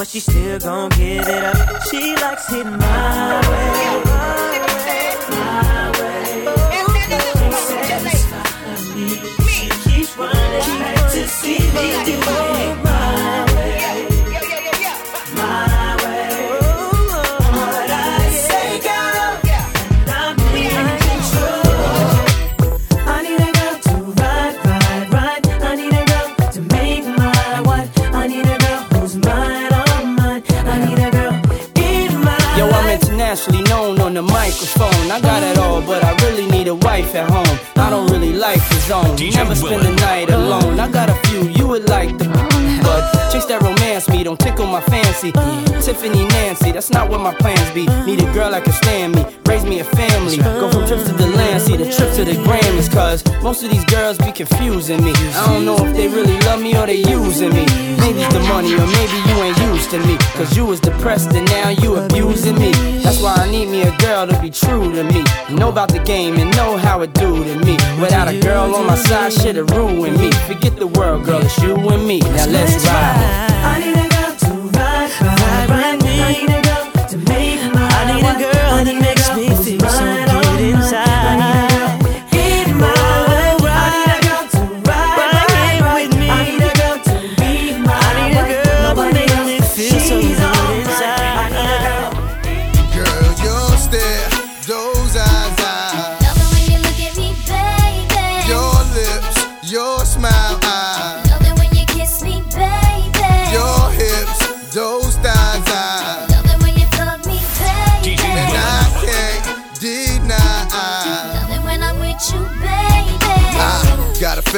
but 0.01 0.09
she 0.09 0.19
still 0.19 0.59
gon' 0.59 0.89
give 0.97 1.29
it 1.29 1.45
up. 1.45 1.83
She 1.91 2.17
likes 2.17 2.51
it 2.55 2.65
my 2.65 3.41
way, 3.51 4.03
my 5.29 5.93
way. 6.01 6.45
Can't 7.37 7.55
satisfy 7.55 8.95
me. 8.95 9.09
She 9.47 9.69
keeps 9.85 10.17
running 10.17 10.79
back 10.81 11.13
to 11.13 11.29
see 11.29 11.59
me 11.59 12.05
do 12.07 12.50
wife 37.03 37.15
at 37.15 37.31
home. 37.31 37.80
I 37.91 37.95
don't 37.95 38.09
really 38.13 38.33
like 38.33 38.61
the 38.69 38.77
zone. 38.87 39.17
Never 39.35 39.57
spend 39.57 39.83
the 39.83 39.91
night 39.91 40.31
alone. 40.31 40.79
I 40.79 40.89
got 40.89 41.11
a 41.11 41.15
few 41.27 41.49
you 41.49 41.67
would 41.67 41.89
like 41.89 42.17
the. 42.19 42.27
But 42.85 43.33
chicks 43.33 43.47
that 43.47 43.61
romance 43.63 44.09
me 44.09 44.23
don't 44.23 44.39
tickle 44.39 44.67
my 44.67 44.81
fancy. 44.81 45.33
Tiffany 45.83 46.25
Nancy, 46.27 46.71
that's 46.71 46.91
not 46.91 47.11
what 47.11 47.21
my 47.21 47.35
plans 47.35 47.69
be. 47.73 47.87
Need 48.07 48.23
a 48.23 48.33
girl 48.33 48.53
that 48.53 48.63
can 48.63 48.73
stand 48.75 49.17
me, 49.17 49.27
raise 49.45 49.65
me 49.65 49.81
a 49.81 49.85
family. 49.85 50.37
Go 50.37 50.71
from 50.71 50.87
trips 50.87 51.09
to 51.09 51.15
the 51.15 51.27
land, 51.35 51.63
see 51.63 51.77
the 51.77 51.91
trip 51.91 52.15
to 52.15 52.25
the 52.25 52.39
Grammys. 52.47 52.93
Cause 52.93 53.25
most 53.43 53.65
of 53.65 53.71
these 53.71 53.85
girls 53.87 54.19
be 54.19 54.31
confusing 54.31 55.03
me. 55.03 55.11
I 55.35 55.47
don't 55.47 55.65
know 55.65 55.77
if 55.85 55.93
they 55.97 56.07
really 56.07 56.39
love 56.47 56.63
me 56.63 56.77
or 56.77 56.87
they 56.87 57.03
using 57.03 57.51
me. 57.51 57.67
Maybe 57.99 58.23
it's 58.23 58.33
the 58.33 58.41
money, 58.47 58.73
or 58.75 58.87
maybe 58.87 59.19
you 59.29 59.37
ain't 59.43 59.59
used 59.67 59.91
to 59.91 59.99
me. 60.07 60.17
Cause 60.39 60.57
you 60.57 60.65
was 60.65 60.79
depressed 60.79 61.33
and 61.33 61.47
now 61.51 61.71
you 61.71 61.97
abusing 61.97 62.57
me. 62.57 62.71
That's 63.03 63.21
why 63.21 63.35
I 63.35 63.51
need 63.51 63.67
me 63.67 63.83
a 63.83 63.97
girl 63.99 64.29
to 64.29 64.41
be 64.41 64.51
true 64.51 64.95
to 64.95 65.03
me. 65.03 65.25
Know 65.51 65.71
about 65.71 65.91
the 65.93 65.99
game 65.99 66.37
and 66.37 66.55
know 66.57 66.77
how 66.77 67.03
it 67.03 67.13
do 67.15 67.43
to 67.43 67.55
me. 67.65 67.80
Without 68.01 68.29
a 68.29 68.39
girl 68.41 68.75
on 68.75 68.87
my 68.87 68.95
side, 68.97 69.33
shit'll 69.33 69.65
ruin 69.67 70.17
me. 70.19 70.31
Forget 70.49 70.77
the 70.77 70.87
world, 70.87 71.25
girl, 71.25 71.43
it's 71.43 71.59
you 71.59 71.75
and 71.77 72.07
me. 72.07 72.21
Now 72.21 72.47
let's 72.47 72.85
ride. 72.87 73.51
I 73.63 73.79
need 73.85 73.97
a 73.97 74.09
girl 74.09 74.33
to 74.45 74.53
ride, 74.79 75.11
ride, 75.21 75.71
ride 75.71 76.03
me. 76.03 76.23
I 76.23 76.33
need 76.33 76.51
a 76.51 76.63
girl 76.63 76.85
to 77.09 77.17
make 77.31 77.61
my 77.75 77.89
I 77.89 78.15
need 78.15 78.25
a 78.25 78.35
girl 78.39 78.85
that 78.85 78.99
makes 79.01 79.29
me 79.37 79.60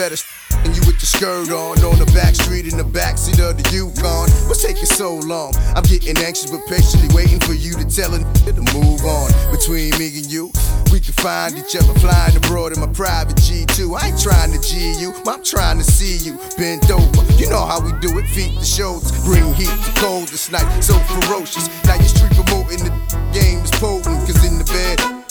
And 0.03 0.75
you 0.75 0.83
with 0.83 0.99
your 0.99 1.07
skirt 1.15 1.55
on, 1.55 1.79
on 1.87 1.95
the 1.95 2.11
back 2.11 2.35
street 2.35 2.67
in 2.67 2.77
the 2.77 2.83
backseat 2.83 3.39
of 3.39 3.55
the 3.55 3.63
Yukon. 3.71 4.27
What's 4.51 4.67
taking 4.67 4.91
so 4.91 5.15
long? 5.15 5.55
I'm 5.79 5.87
getting 5.87 6.19
anxious, 6.19 6.51
but 6.51 6.59
patiently 6.67 7.07
waiting 7.15 7.39
for 7.39 7.55
you 7.55 7.79
to 7.79 7.87
tell 7.87 8.11
a 8.11 8.19
to 8.19 8.63
move 8.75 9.07
on. 9.07 9.31
Between 9.55 9.95
me 10.03 10.11
and 10.19 10.27
you, 10.27 10.51
we 10.91 10.99
can 10.99 11.15
find 11.23 11.55
each 11.55 11.79
other 11.79 11.95
flying 12.03 12.35
abroad 12.35 12.75
in 12.75 12.81
my 12.83 12.91
private 12.91 13.39
G2. 13.47 13.95
I 13.95 14.11
ain't 14.11 14.19
trying 14.19 14.51
to 14.51 14.59
G 14.59 14.99
you, 14.99 15.15
I'm 15.23 15.43
trying 15.43 15.79
to 15.79 15.87
see 15.87 16.19
you 16.19 16.35
bent 16.59 16.91
over. 16.91 17.23
You 17.39 17.47
know 17.49 17.63
how 17.63 17.79
we 17.79 17.95
do 18.03 18.11
it, 18.19 18.27
feet 18.35 18.59
to 18.59 18.67
shoulders, 18.67 19.15
bring 19.23 19.55
heat 19.55 19.71
to 19.71 19.93
cold 20.03 20.29
this 20.35 20.51
night, 20.51 20.67
so 20.83 20.99
ferocious. 21.07 21.71
Now 21.87 21.95
your 21.95 22.11
street 22.11 22.35
promoting 22.35 22.83
the 22.83 22.93
game 23.31 23.63
is 23.63 23.71
potent, 23.79 24.19
the 24.22 24.22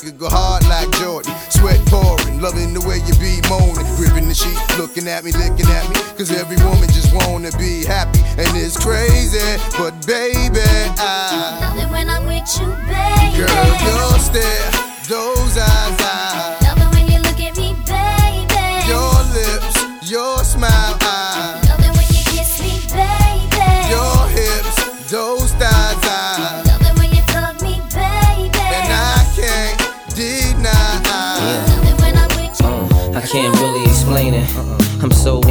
you 0.03 0.11
go 0.11 0.30
hard 0.30 0.64
like 0.68 0.90
Jordan, 0.98 1.34
sweat 1.49 1.80
pouring, 1.88 2.41
loving 2.41 2.73
the 2.73 2.82
way 2.82 2.98
you 3.06 3.14
be 3.22 3.41
moaning, 3.49 3.86
gripping 3.95 4.28
the 4.28 4.34
sheet, 4.34 4.57
looking 4.78 5.07
at 5.07 5.23
me, 5.23 5.32
licking 5.32 5.69
at 5.69 5.86
me, 5.90 5.95
cause 6.18 6.32
every 6.32 6.57
woman 6.65 6.90
just 6.90 7.14
wanna 7.14 7.52
be 7.57 7.86
happy, 7.86 8.19
and 8.38 8.49
it's 8.57 8.78
crazy, 8.78 9.40
but 9.78 9.94
baby, 10.06 10.61
I. 10.98 11.60
Love 11.61 11.78
it 11.78 11.91
when 11.91 12.10
I'm 12.10 12.26
with 12.26 12.49
you, 12.60 12.68
baby. 12.90 13.45
Girl, 13.45 13.69
your 13.86 14.19
stare, 14.19 14.72
those 15.07 15.41
can't 16.02 16.40
so 35.22 35.51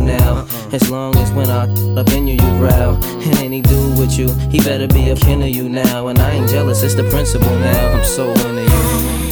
now. 0.00 0.32
Uh-huh. 0.38 0.68
As 0.72 0.90
long 0.90 1.16
as 1.16 1.30
when 1.32 1.50
I 1.50 1.64
up 1.98 2.08
in 2.10 2.26
you, 2.26 2.34
you 2.34 2.50
growl. 2.58 2.94
And 3.04 3.38
any 3.38 3.60
dude 3.60 3.98
with 3.98 4.18
you, 4.18 4.28
he 4.50 4.58
better 4.58 4.88
be 4.88 5.10
a 5.10 5.16
kin 5.16 5.42
of 5.42 5.48
you 5.48 5.68
now. 5.68 6.08
And 6.08 6.18
I 6.18 6.30
ain't 6.30 6.50
jealous, 6.50 6.82
it's 6.82 6.94
the 6.94 7.04
principle 7.04 7.54
now. 7.58 7.92
I'm 7.92 8.04
so 8.04 8.30
into 8.30 8.62
you. 8.62 9.29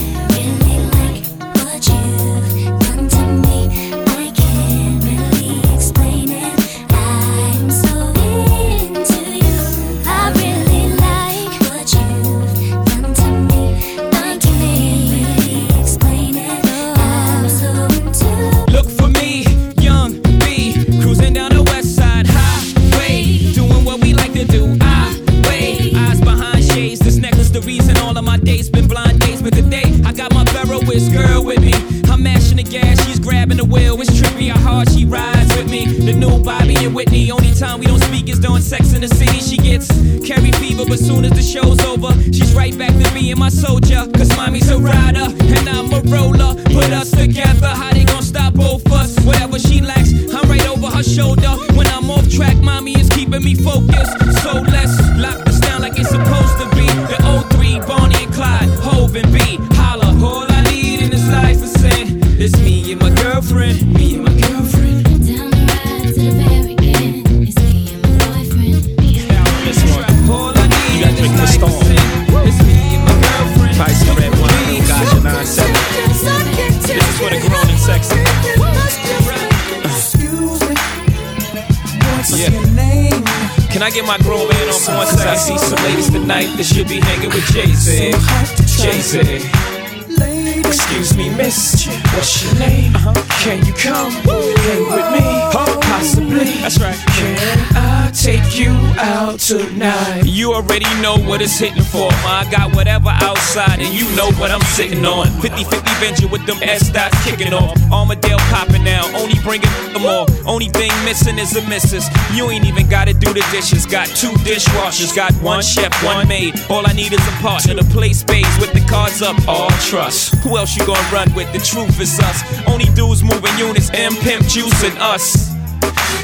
Know 104.19 104.31
what 104.43 104.51
I'm 104.51 104.61
sitting 104.75 105.07
on. 105.07 105.31
50 105.41 105.63
50 105.63 105.79
venture 106.03 106.29
with 106.29 106.45
them 106.45 106.59
S 106.61 106.91
dots 106.91 107.15
kicking 107.25 107.55
off. 107.55 107.79
Armadale 107.93 108.43
popping 108.51 108.83
now, 108.83 109.07
only 109.15 109.39
bringing 109.47 109.71
them 109.93 110.03
more. 110.03 110.27
Only 110.45 110.69
thing 110.69 110.91
missing 111.05 111.39
is 111.39 111.57
a 111.57 111.63
missus. 111.69 112.11
You 112.35 112.51
ain't 112.51 112.67
even 112.67 112.89
gotta 112.89 113.15
do 113.15 113.33
the 113.33 113.47
dishes. 113.53 113.87
Got 113.87 114.09
two 114.09 114.35
dishwashers, 114.43 115.15
got 115.15 115.33
one 115.35 115.63
chef, 115.63 115.93
one 116.03 116.27
maid. 116.27 116.59
All 116.69 116.85
I 116.87 116.93
need 116.93 117.13
is 117.13 117.27
a 117.29 117.37
partner 117.41 117.75
to 117.75 117.85
play 117.85 118.13
spades 118.13 118.59
with 118.59 118.73
the 118.73 118.85
cards 118.91 119.23
up. 119.23 119.37
All 119.47 119.71
trust. 119.87 120.35
Who 120.43 120.59
else 120.59 120.77
you 120.77 120.85
gonna 120.85 121.09
run 121.13 121.33
with? 121.35 121.51
The 121.53 121.61
truth 121.61 122.01
is 122.01 122.19
us. 122.19 122.43
Only 122.67 122.87
dudes 122.99 123.23
moving 123.23 123.57
units, 123.57 123.91
M 123.95 124.15
Pimp 124.17 124.43
juicing 124.45 124.99
us. 124.99 125.55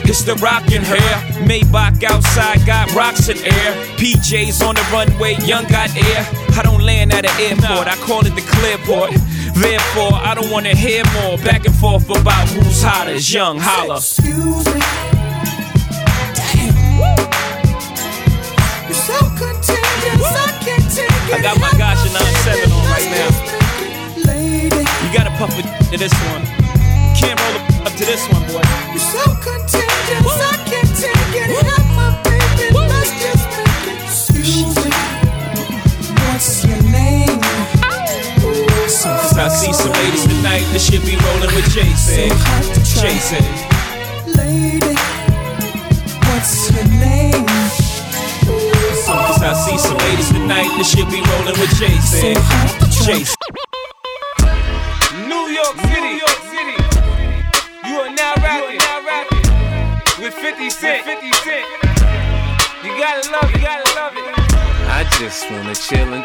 It's 0.06 0.22
the 0.22 0.34
rockin' 0.34 0.82
hair. 0.82 1.14
Maybach 1.46 2.02
outside 2.02 2.66
got 2.66 2.92
rocks 2.94 3.28
in 3.28 3.38
air. 3.38 3.70
PJs 3.96 4.66
on 4.66 4.74
the 4.74 4.86
runway, 4.92 5.36
young 5.46 5.64
got 5.68 5.94
air. 5.96 6.43
I 6.56 6.62
don't 6.62 6.82
land 6.82 7.12
at 7.12 7.24
an 7.24 7.40
airport, 7.40 7.88
I 7.88 7.96
call 8.06 8.24
it 8.26 8.34
the 8.34 8.42
clearport. 8.42 9.10
Therefore, 9.54 10.14
I 10.14 10.34
don't 10.34 10.50
wanna 10.50 10.74
hear 10.74 11.02
more 11.14 11.36
back 11.38 11.64
and 11.66 11.74
forth 11.74 12.08
about 12.10 12.48
who's 12.48 12.82
hotter. 12.82 13.16
Young 13.16 13.58
holla. 13.58 13.96
Excuse 13.96 14.66
me. 14.74 14.80
You're 18.86 18.94
so 18.94 19.18
contagious, 19.34 20.22
I 20.22 20.50
can't 20.62 20.88
take 20.94 21.10
it. 21.10 21.34
I 21.34 21.42
got 21.42 21.58
my 21.60 21.70
Gasha 21.80 22.12
97 22.12 22.72
on 22.72 22.84
right 22.90 23.10
now. 23.10 23.30
You 25.02 25.12
gotta 25.12 25.30
puff 25.38 25.58
it 25.58 25.66
to 25.90 25.98
this 25.98 26.14
one. 26.32 26.44
Can't 27.14 27.40
roll 27.40 27.56
up 27.86 27.92
to 27.94 28.04
this 28.04 28.28
one, 28.28 28.42
boy. 28.48 28.62
Cause 39.34 39.50
I 39.50 39.66
see 39.66 39.72
some 39.72 39.90
ladies 39.90 40.22
tonight 40.22 40.62
that 40.70 40.78
should 40.78 41.02
be 41.02 41.18
rolling 41.18 41.50
with 41.58 41.66
Jason. 41.74 42.30
Jason. 43.02 43.42
Lady, 44.30 44.94
what's 46.30 46.70
your 46.70 46.86
name? 47.02 47.42
Cause 49.02 49.42
I 49.42 49.50
see 49.58 49.74
some 49.74 49.98
ladies 50.06 50.30
tonight 50.30 50.70
that 50.78 50.86
should 50.86 51.10
be 51.10 51.18
rolling 51.18 51.58
with 51.58 51.74
Jason. 51.74 52.38
Jason. 52.94 53.34
New 55.26 55.50
York 55.50 55.82
City. 55.82 55.98
New 55.98 56.22
York 56.22 56.40
City. 56.54 56.78
You 57.90 58.06
are 58.06 58.14
now 58.14 58.38
rapping, 58.38 58.78
now 58.86 59.02
rapping 59.02 60.22
with 60.22 60.34
50 60.38 60.70
Cent. 60.70 61.02
50 61.10 61.32
Cent. 61.42 61.66
You 62.86 62.94
gotta 63.02 63.26
love 63.34 63.50
it, 63.50 63.58
you 63.58 63.66
gotta 63.66 63.90
love 63.98 64.14
it. 64.14 64.22
I 64.94 65.02
just 65.18 65.50
wanna 65.50 65.74
chill 65.74 66.14
and 66.14 66.24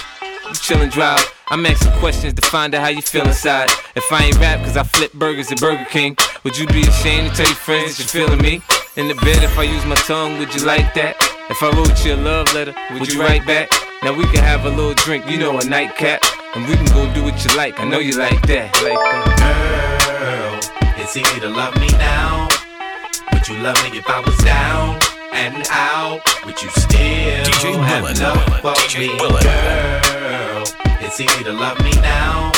you 0.51 0.59
chill 0.59 0.81
and 0.81 0.91
drive. 0.91 1.23
I'm 1.49 1.65
asking 1.65 1.91
questions 1.99 2.33
to 2.33 2.41
find 2.41 2.73
out 2.75 2.81
how 2.81 2.89
you 2.89 3.01
feel 3.01 3.25
inside. 3.25 3.69
If 3.95 4.11
I 4.11 4.25
ain't 4.25 4.39
rap, 4.39 4.59
cause 4.63 4.77
I 4.77 4.83
flip 4.83 5.13
burgers 5.13 5.51
at 5.51 5.59
Burger 5.59 5.85
King. 5.85 6.15
Would 6.43 6.57
you 6.57 6.67
be 6.67 6.81
ashamed 6.81 7.29
to 7.29 7.35
tell 7.35 7.47
your 7.47 7.55
friends 7.55 7.97
that 7.97 8.13
you're 8.13 8.27
feeling 8.27 8.41
me? 8.41 8.61
In 8.97 9.07
the 9.07 9.15
bed, 9.15 9.43
if 9.43 9.57
I 9.57 9.63
use 9.63 9.85
my 9.85 9.95
tongue, 9.95 10.37
would 10.39 10.53
you 10.53 10.65
like 10.65 10.93
that? 10.95 11.15
If 11.49 11.61
I 11.63 11.69
wrote 11.71 12.05
you 12.05 12.13
a 12.13 12.15
love 12.15 12.53
letter, 12.53 12.73
would 12.91 13.11
you 13.11 13.19
write 13.21 13.45
back? 13.45 13.69
Now 14.03 14.13
we 14.13 14.23
can 14.25 14.43
have 14.43 14.65
a 14.65 14.69
little 14.69 14.93
drink, 14.93 15.29
you 15.29 15.37
know, 15.37 15.57
a 15.59 15.63
nightcap. 15.65 16.21
And 16.55 16.67
we 16.67 16.75
can 16.75 16.85
go 16.87 17.11
do 17.13 17.23
what 17.23 17.43
you 17.43 17.55
like, 17.55 17.79
I 17.79 17.85
know 17.85 17.99
you 17.99 18.17
like 18.17 18.41
that. 18.47 18.73
Like 18.83 18.99
that. 18.99 20.01
Girl, 20.19 21.01
it's 21.01 21.15
easy 21.15 21.39
to 21.39 21.49
love 21.49 21.75
me 21.79 21.87
now. 21.91 22.47
Would 23.33 23.47
you 23.47 23.55
love 23.63 23.77
me 23.83 23.97
if 23.97 24.07
I 24.07 24.19
was 24.19 24.37
down 24.39 24.99
and 25.33 25.65
out? 25.71 26.21
Would 26.45 26.61
you 26.61 26.69
still 26.71 27.43
DJ 27.47 27.75
have 27.83 28.03
Willan, 28.03 28.21
love 28.21 28.43
for 28.61 28.73
DJ 28.83 28.99
me? 28.99 29.07
Willan. 29.19 29.43
Girl, 29.43 30.10
it's 31.11 31.19
easy 31.19 31.43
to 31.43 31.51
love 31.51 31.77
me 31.83 31.91
now. 31.99 32.53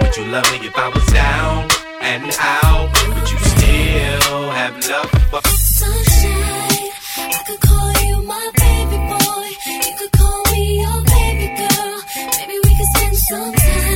Would 0.00 0.16
you 0.16 0.24
love 0.32 0.50
me 0.50 0.66
if 0.66 0.78
I 0.78 0.88
was 0.88 1.06
down 1.12 1.68
and 2.00 2.24
out? 2.40 2.88
Would 3.08 3.30
you 3.30 3.38
still 3.38 4.50
have 4.50 4.74
love 4.88 5.10
for? 5.30 5.42
Sunshine, 5.46 6.90
I 7.18 7.42
could 7.46 7.60
call 7.60 7.92
you 8.08 8.22
my 8.22 8.50
baby 8.56 8.96
boy. 9.12 9.48
You 9.84 9.94
could 9.98 10.12
call 10.12 10.42
me 10.52 10.80
your 10.80 11.02
baby 11.04 11.48
girl. 11.60 12.00
Maybe 12.16 12.56
we 12.64 12.76
could 12.78 12.90
spend 12.96 13.16
some 13.16 13.52
time. 13.52 13.95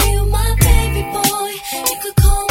my 0.31 0.55
baby 0.59 1.03
boy. 1.13 1.51
You 1.89 1.95
could 2.01 2.15
call 2.15 2.50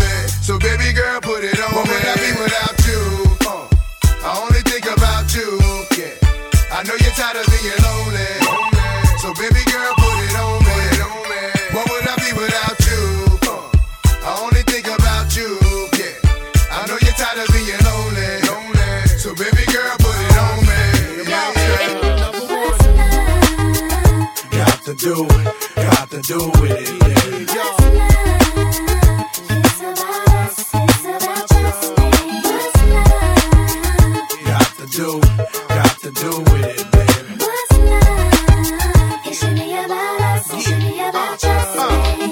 Got 26.31 26.39
to 26.39 26.51
do 26.53 26.61
with 26.61 26.71
it. 26.71 26.87
Yeah. 27.51 27.75
Got 34.45 34.69
to 34.77 34.85
do, 34.87 35.19
got 35.67 35.99
to 35.99 36.11
do 36.11 36.31
with 36.51 36.65
it, 36.65 36.87
should 39.33 39.55
be 39.55 39.73
about 39.73 40.21
us. 40.21 40.47
baby. 42.11 42.31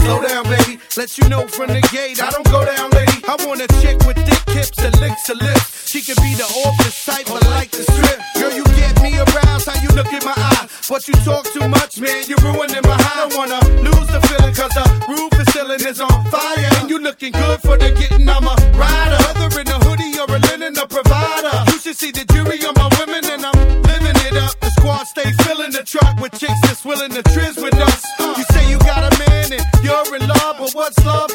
Slow 0.00 0.20
down, 0.22 0.44
baby. 0.44 0.78
Let 0.96 1.18
you 1.18 1.28
know 1.28 1.46
from 1.48 1.68
the 1.68 1.80
gate, 1.92 2.22
I 2.22 2.30
don't 2.30 2.46
go 2.50 2.64
down, 2.64 2.90
lady. 2.90 3.22
I 3.26 3.36
want 3.46 3.60
a 3.62 3.68
chick 3.80 3.98
with 4.06 4.16
thick 4.16 4.54
hips 4.54 4.78
and 4.84 4.98
licks 5.00 5.26
her 5.28 5.34
lips. 5.34 5.88
She 5.88 6.02
could 6.02 6.16
be 6.22 6.34
the 6.34 6.44
office 6.66 7.04
type, 7.04 7.26
but 7.26 7.44
like 7.46 7.70
the 7.70 7.82
strip. 7.82 8.20
Girl, 8.36 8.52
you 8.52 8.64
get 8.76 9.02
me 9.02 9.18
aroused, 9.18 9.68
how 9.68 9.80
you 9.82 9.88
look 9.90 10.12
in 10.12 10.24
my 10.24 10.34
eye. 10.36 10.57
But 10.88 11.06
you 11.06 11.12
talk 11.20 11.44
too 11.52 11.68
much, 11.68 12.00
man, 12.00 12.24
you're 12.26 12.40
ruining 12.40 12.80
my 12.80 12.96
high. 12.96 13.20
I 13.20 13.28
don't 13.28 13.36
wanna 13.36 13.60
lose 13.84 14.08
the 14.08 14.24
feeling, 14.24 14.54
cause 14.56 14.72
the 14.72 14.88
roof 15.04 15.28
is 15.36 15.52
ceiling 15.52 15.84
is 15.84 16.00
on 16.00 16.24
fire. 16.32 16.64
And 16.80 16.88
you 16.88 16.98
looking 16.98 17.32
good 17.32 17.60
for 17.60 17.76
the 17.76 17.92
getting, 17.92 18.26
I'm 18.26 18.48
a 18.48 18.56
rider. 18.72 19.20
Whether 19.36 19.60
in 19.60 19.68
a 19.68 19.78
hoodie 19.84 20.16
or 20.16 20.24
a 20.24 20.38
linen, 20.48 20.78
a 20.78 20.86
provider. 20.88 21.52
You 21.72 21.78
should 21.78 21.96
see 21.96 22.10
the 22.10 22.24
jury 22.32 22.64
on 22.64 22.72
my 22.80 22.88
women, 22.96 23.20
and 23.28 23.44
I'm 23.44 23.58
living 23.84 24.16
it 24.32 24.36
up. 24.40 24.56
The 24.60 24.70
squad 24.80 25.04
stay 25.04 25.28
filling 25.44 25.72
the 25.72 25.84
truck 25.84 26.16
with 26.24 26.32
chicks 26.40 26.60
that's 26.64 26.82
willing 26.86 27.12
to 27.12 27.22
trizz 27.36 27.60
with 27.62 27.76
us. 27.76 28.00
You 28.18 28.44
say 28.56 28.70
you 28.70 28.78
got 28.78 29.04
a 29.04 29.12
man 29.28 29.52
and 29.52 29.64
you're 29.84 30.16
in 30.16 30.24
love, 30.26 30.56
but 30.56 30.72
what's 30.72 30.96
love 31.04 31.27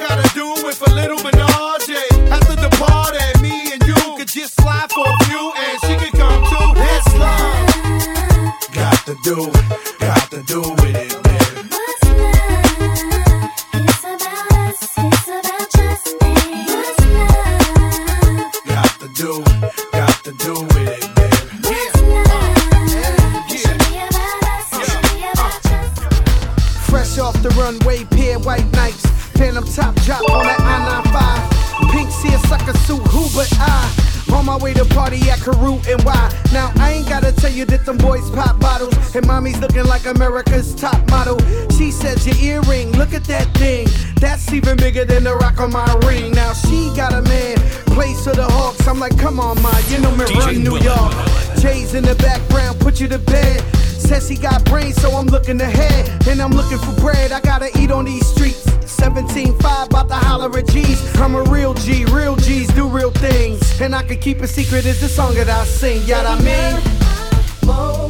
And 39.15 39.27
mommy's 39.27 39.60
looking 39.60 39.85
like 39.85 40.07
America's 40.07 40.73
top 40.73 40.98
model. 41.11 41.38
She 41.77 41.91
says 41.91 42.26
your 42.26 42.35
earring, 42.38 42.91
look 42.94 43.14
at 43.14 43.23
that 43.26 43.48
thing. 43.56 43.88
That's 44.15 44.52
even 44.52 44.76
bigger 44.76 45.06
than 45.06 45.26
the 45.26 45.35
rock 45.35 45.60
on 45.60 45.72
my 45.72 45.85
ring. 46.07 46.31
Now 46.31 46.53
she 46.53 46.91
got 46.95 47.14
a 47.14 47.22
man, 47.22 47.57
plays 47.94 48.23
for 48.23 48.34
the 48.34 48.45
Hawks. 48.45 48.88
I'm 48.88 48.99
like, 48.99 49.15
come 49.19 49.40
on, 49.40 49.61
ma, 49.61 49.72
you 49.90 49.99
know 49.99 50.15
me 50.15 50.26
run 50.34 50.64
New 50.64 50.77
York. 50.80 51.14
Jay's 51.60 51.94
in 51.94 52.03
the 52.03 52.15
background, 52.15 52.80
put 52.80 52.99
you 52.99 53.07
to 53.10 53.19
bed. 53.19 53.61
Says 53.76 54.27
he 54.27 54.35
got 54.35 54.65
brains, 54.65 54.99
so 54.99 55.11
I'm 55.11 55.27
looking 55.27 55.61
ahead. 55.61 56.27
And 56.27 56.41
I'm 56.41 56.52
looking 56.52 56.80
for 56.80 56.99
bread, 56.99 57.31
I 57.31 57.40
gotta 57.40 57.69
eat 57.77 57.91
on 57.91 58.06
these 58.06 58.26
streets. 58.26 58.65
17.5, 58.65 59.85
about 59.85 60.07
to 60.07 60.15
holler 60.15 60.57
at 60.57 60.68
G's. 60.69 61.15
I'm 61.19 61.35
a 61.35 61.44
real 61.44 61.76
G, 61.76 62.06
real 62.06 62.35
G's 62.35 62.68
do 62.69 62.88
real 62.88 63.11
things. 63.11 63.80
And 63.80 63.94
I 63.94 64.02
can 64.02 64.18
keep 64.19 64.41
a 64.41 64.48
secret, 64.48 64.88
it's 64.88 65.02
the 65.02 65.07
song 65.07 65.35
that 65.35 65.49
I 65.49 65.65
sing, 65.65 66.02
yeah, 66.07 66.23
I 66.27 66.41
mean. 66.41 68.02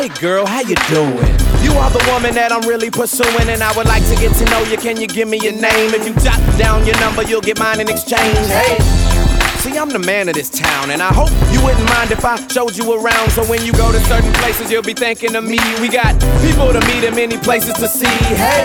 Hey 0.00 0.08
girl, 0.20 0.46
how 0.46 0.60
you 0.60 0.74
doing? 0.88 1.28
You 1.60 1.76
are 1.76 1.90
the 1.90 2.02
woman 2.08 2.32
that 2.32 2.48
I'm 2.52 2.66
really 2.66 2.90
pursuing, 2.90 3.48
and 3.52 3.62
I 3.62 3.68
would 3.76 3.86
like 3.86 4.00
to 4.08 4.16
get 4.16 4.32
to 4.36 4.44
know 4.46 4.62
you. 4.64 4.78
Can 4.78 4.98
you 4.98 5.06
give 5.06 5.28
me 5.28 5.38
your 5.38 5.52
name? 5.52 5.92
If 5.92 6.08
you 6.08 6.14
jot 6.24 6.40
down 6.56 6.86
your 6.86 6.98
number, 7.00 7.22
you'll 7.22 7.44
get 7.44 7.58
mine 7.58 7.80
in 7.80 7.88
exchange. 7.90 8.38
Hey. 8.48 8.80
See, 9.60 9.76
I'm 9.76 9.90
the 9.90 9.98
man 9.98 10.30
of 10.30 10.34
this 10.34 10.48
town, 10.48 10.90
and 10.90 11.02
I 11.02 11.12
hope 11.12 11.28
you 11.52 11.60
wouldn't 11.60 11.84
mind 11.92 12.12
if 12.12 12.24
I 12.24 12.40
showed 12.48 12.78
you 12.78 12.96
around. 12.96 13.28
So 13.32 13.44
when 13.44 13.60
you 13.60 13.72
go 13.72 13.92
to 13.92 14.00
certain 14.08 14.32
places, 14.40 14.72
you'll 14.72 14.88
be 14.88 14.94
thinking 14.94 15.36
of 15.36 15.44
me. 15.44 15.60
We 15.84 15.92
got 15.92 16.16
people 16.40 16.72
to 16.72 16.80
meet 16.88 17.04
and 17.04 17.14
many 17.14 17.36
places 17.36 17.74
to 17.74 17.86
see. 17.86 18.16
Hey, 18.40 18.64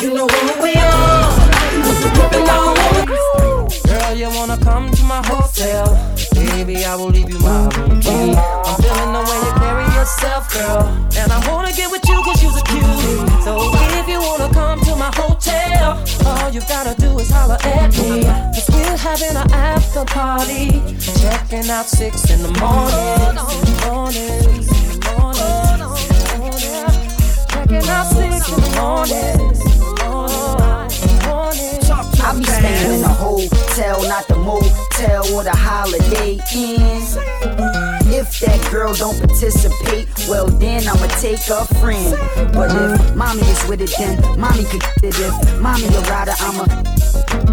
You 0.00 0.14
know 0.14 0.26
who 0.26 0.62
we 0.62 0.72
are, 0.76 1.30
over 1.84 2.10
Girl, 3.86 4.14
you 4.16 4.30
wanna 4.30 4.56
come 4.56 4.90
to 4.90 5.04
my 5.04 5.20
hotel? 5.26 5.92
Baby, 6.32 6.86
I 6.86 6.94
will 6.94 7.10
leave 7.10 7.28
you 7.28 7.38
my 7.40 7.68
key. 8.00 8.32
I'm 8.32 8.76
feeling 8.80 9.12
the 9.12 9.20
way 9.28 9.38
you 9.44 9.52
carry 9.60 9.84
yourself, 9.94 10.50
girl. 10.54 10.88
And 11.18 11.30
I 11.30 11.46
wanna 11.50 11.72
get 11.72 11.90
with 11.90 12.08
you 12.08 12.16
cause 12.22 12.42
you're. 12.42 12.50
So 13.44 13.58
if 14.00 14.08
you 14.08 14.20
wanna 14.20 14.48
come 14.54 14.80
to 14.84 14.96
my 14.96 15.10
hotel, 15.14 16.02
all 16.24 16.50
you 16.50 16.60
gotta 16.62 16.98
do 16.98 17.18
is 17.18 17.30
holler 17.30 17.58
at 17.60 17.94
we're 18.72 18.96
having 18.96 19.36
an 19.36 19.52
after 19.52 20.06
party. 20.06 20.80
Checking 21.20 21.68
out 21.68 21.84
six 21.84 22.30
in 22.30 22.42
the 22.42 22.52
morning. 22.58 23.36
Morning, 23.84 24.64
morning, 25.12 25.90
Checking 27.50 27.88
out 27.90 28.06
six 28.06 28.48
in 28.48 28.60
the 28.60 28.70
morning. 28.80 29.69
I 31.52 32.38
be 32.38 32.44
staying 32.44 33.00
in 33.00 33.04
a 33.04 33.08
hotel, 33.08 34.02
not 34.04 34.28
the 34.28 34.36
motel 34.36 35.34
or 35.34 35.42
the 35.42 35.50
holiday 35.50 36.38
inn. 36.54 37.69
If 38.12 38.40
that 38.40 38.70
girl 38.70 38.92
don't 38.94 39.18
participate, 39.18 40.08
well 40.28 40.46
then 40.46 40.86
I'ma 40.86 41.06
take 41.20 41.46
a 41.48 41.64
friend. 41.80 42.16
But 42.52 42.70
if 42.74 43.14
mommy 43.14 43.42
is 43.42 43.68
with 43.68 43.80
it, 43.80 43.94
then 43.96 44.18
mommy 44.38 44.64
could 44.64 44.82
it. 45.02 45.14
If 45.18 45.60
mommy 45.60 45.86
a 45.86 46.00
rider, 46.02 46.34
I'm 46.40 46.60
a 46.60 47.00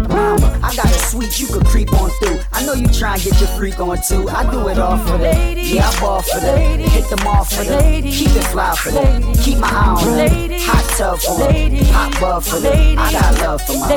Mama, 0.08 0.58
I 0.62 0.74
got 0.74 0.86
a 0.86 0.98
suite 0.98 1.38
you 1.38 1.46
could 1.46 1.64
creep 1.66 1.92
on 1.92 2.10
through. 2.18 2.40
I 2.52 2.64
know 2.66 2.72
you 2.72 2.88
try 2.88 3.14
and 3.14 3.22
get 3.22 3.38
your 3.38 3.48
freak 3.50 3.78
on 3.78 3.98
too. 4.02 4.28
I 4.28 4.50
do 4.50 4.66
it 4.68 4.78
all 4.78 4.98
for 4.98 5.18
them. 5.18 5.56
Yeah, 5.56 5.88
I 5.88 6.00
ball 6.00 6.22
for 6.22 6.40
them. 6.40 6.80
Hit 6.80 7.08
them 7.08 7.26
off 7.26 7.52
for 7.52 7.64
them. 7.64 8.02
Keep 8.02 8.30
it 8.30 8.44
fly 8.44 8.74
for 8.74 8.90
them. 8.90 9.34
Keep 9.34 9.58
my 9.58 9.68
eye 9.68 9.94
on 9.96 10.16
them. 10.16 10.60
Hot 10.62 10.84
tub 10.96 11.18
for 11.20 11.38
them. 11.38 11.84
Hot 11.86 12.20
bub 12.20 12.42
for 12.42 12.58
them. 12.58 12.98
I 12.98 13.12
got 13.12 13.40
love 13.40 13.62
for 13.62 13.78
my 13.78 13.88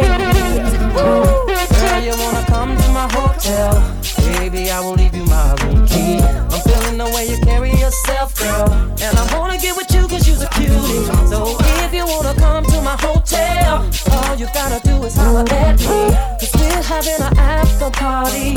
Girl, 1.81 2.03
you 2.03 2.13
wanna 2.19 2.45
come 2.45 2.77
to 2.77 2.89
my 2.89 3.07
hotel? 3.11 4.01
Baby, 4.37 4.69
I 4.69 4.79
will 4.81 4.93
leave 4.93 5.15
you 5.15 5.25
my 5.25 5.53
room 5.63 5.87
key. 5.87 6.50
I'm 6.51 6.61
feeling 6.61 6.97
the 6.97 7.05
way 7.15 7.27
you 7.29 7.37
carry 7.39 7.71
yourself, 7.71 8.35
girl. 8.37 8.69
And 9.01 9.17
I 9.17 9.37
wanna 9.37 9.57
get 9.57 9.75
with 9.75 9.89
you 9.93 10.07
cause 10.07 10.27
you're 10.27 10.43
a 10.43 10.49
cutie. 10.51 11.05
So 11.31 11.55
if 11.83 11.93
you 11.93 12.05
wanna 12.05 12.35
come 12.35 12.65
to 12.65 12.81
my 12.81 12.97
hotel, 12.99 13.87
all 14.11 14.35
you 14.35 14.47
gotta 14.53 14.79
do 14.83 15.01
is 15.03 15.15
holler 15.15 15.45
at 15.49 15.79
me. 15.79 16.11
Cause 16.39 16.51
we're 16.59 16.83
having 16.83 17.21
an 17.23 17.37
after 17.37 17.89
party. 17.91 18.55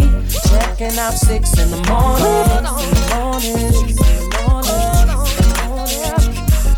Checking 0.48 0.98
out 0.98 1.14
six 1.14 1.56
in 1.58 1.70
the 1.70 1.80
morning. 1.86 2.64
Morning, 3.14 3.94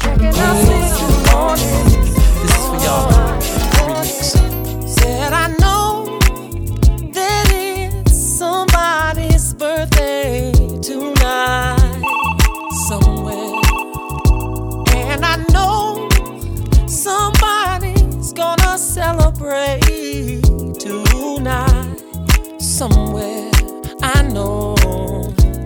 Checking 0.03 0.37
out 0.37 0.57
six 0.69 1.01
in 1.01 1.09
the 1.15 1.21
morning. 1.33 1.85
This 2.43 2.53
is 2.53 2.67
for 2.69 2.79
y'all. 2.85 3.66
Celebrate 19.07 20.43
tonight 20.81 21.97
somewhere. 22.59 23.53
I 24.03 24.23
know 24.23 24.75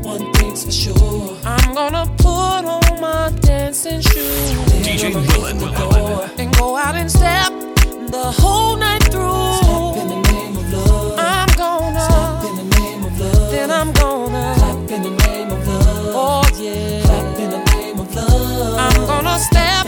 one 0.03 0.31
thing's 0.35 0.67
for 0.67 0.71
sure. 0.71 1.39
I'm 1.47 1.73
gonna 1.73 2.05
put 2.19 2.65
on 2.75 3.01
my 3.01 3.33
dancing 3.41 4.03
shoes. 4.03 4.53
DJ 4.85 5.13
Willan. 5.13 6.39
and 6.39 6.55
go 6.59 6.77
out 6.77 6.97
and 6.97 7.11
step 7.11 7.51
the 8.11 8.31
whole 8.41 8.77
night 8.77 9.05
through. 9.05 9.55
Step 9.63 9.97
in 10.03 10.09
the 10.09 10.21
name 10.33 10.57
of 10.59 10.73
love. 10.75 11.19
I'm 11.19 11.49
gonna 11.57 12.01
step 12.11 12.45
in 12.45 12.57
the 12.61 12.77
name 12.79 13.05
of 13.05 13.21
love. 13.21 13.51
Then 13.51 13.71
I'm 13.71 13.91
gonna 13.95 14.55
clap 14.59 14.91
in 14.91 15.03
the 15.03 15.15
name 15.25 15.51
of 15.51 15.67
love. 15.67 16.15
Oh 16.15 16.45
yeah, 16.61 17.01
clap 17.07 17.39
in 17.39 17.51
the 17.57 17.65
name 17.73 18.01
of 18.01 18.15
love. 18.15 18.77
I'm 18.85 19.07
gonna 19.07 19.39
step 19.39 19.87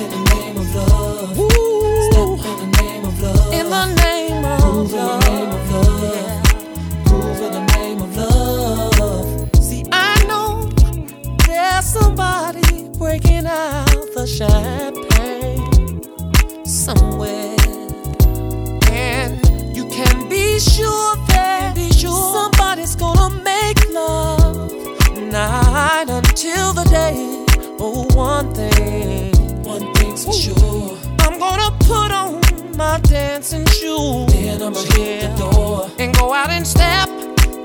Oh, 27.85 28.07
one 28.15 28.55
thing, 28.55 29.33
one 29.65 29.93
thing's 29.95 30.25
for 30.25 30.33
sure. 30.33 30.97
I'm 31.19 31.37
gonna 31.39 31.77
put 31.81 32.13
on 32.13 32.42
my 32.83 32.99
dancing 33.01 33.67
shoes. 33.67 34.27
Then 34.33 34.61
I'ma 34.61 34.83
hit 34.97 35.21
the 35.23 35.31
door 35.39 35.91
and 36.01 36.11
go 36.19 36.33
out 36.33 36.51
and 36.51 36.67
step 36.67 37.09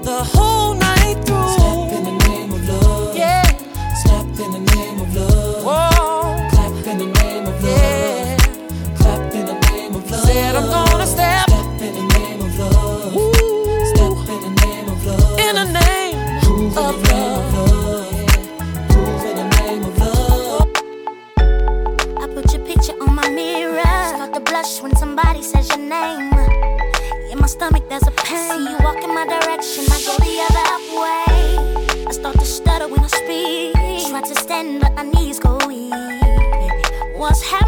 the 0.10 0.20
whole 0.34 0.74
night 0.76 1.18
through. 1.26 1.54
Step 1.58 1.90
in 1.98 2.04
the 2.10 2.16
name 2.28 2.52
of 2.58 2.62
love. 2.70 3.18
Yeah. 3.18 3.48
Step 4.04 4.28
in 4.44 4.50
the 4.56 4.64
name 4.76 4.98
of 5.02 5.16
love. 5.16 5.17
See 28.38 28.70
you 28.70 28.78
walk 28.82 29.04
in 29.04 29.14
my 29.14 29.26
direction, 29.26 29.86
I 29.90 29.98
go 30.06 30.14
the 30.22 30.36
other 30.48 30.70
way. 31.02 32.06
I 32.08 32.12
start 32.12 32.36
to 32.38 32.46
stutter 32.46 32.88
when 32.88 33.04
I 33.04 33.08
speak. 33.08 33.74
Try 34.10 34.22
to 34.22 34.36
stand, 34.36 34.82
but 34.82 34.94
my 34.94 35.04
knees 35.04 35.40
go 35.40 35.58
weak. 35.68 35.92
What's 37.16 37.42
happening 37.42 37.67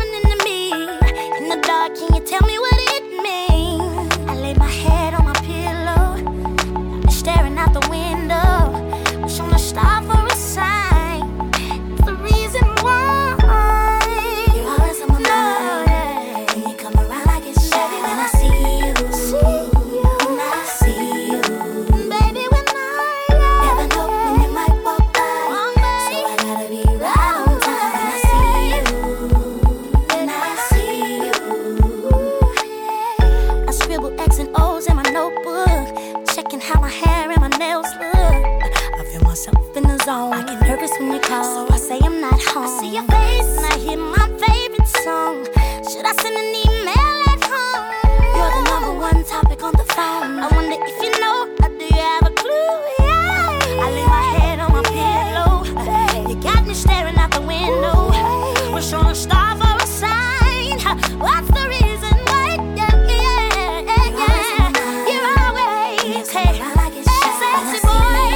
What's 61.19 61.47
the 61.47 61.63
reason 61.67 62.15
why? 62.27 62.49
Yeah, 62.75 62.95
yeah, 63.07 63.89
yeah. 64.19 64.69
You're 65.09 65.33
always 65.39 66.29
sexy 66.29 67.79
boy. 67.87 68.33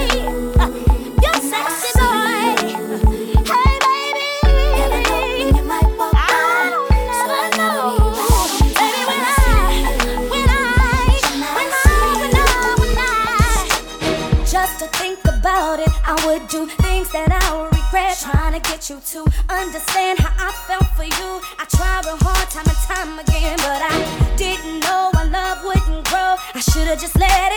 You're 1.22 1.41
sexy 1.52 1.90
boy. 1.99 2.45
Hey, 3.49 3.73
baby. 3.85 4.30
I 6.15 6.30
don't 7.27 7.52
know. 7.57 7.84
Baby, 8.80 9.02
when 9.10 9.23
I, 9.23 9.38
when 10.31 10.49
I, 10.49 10.61
when 11.34 11.69
I, 11.72 11.88
when 12.19 12.34
I, 12.35 12.48
when 12.80 12.98
I, 12.98 14.45
just 14.45 14.76
to 14.80 14.85
think 14.99 15.19
about 15.26 15.77
it, 15.80 15.90
I 16.06 16.14
would 16.26 16.48
do 16.48 16.65
things 16.68 17.10
that 17.11 17.30
I 17.31 17.34
would 17.56 17.72
regret. 17.76 18.18
Trying 18.19 18.53
to 18.53 18.60
get 18.69 18.90
you 18.90 18.99
to 18.99 19.19
understand 19.49 20.19
how. 20.19 20.32
just 27.03 27.19
let 27.19 27.52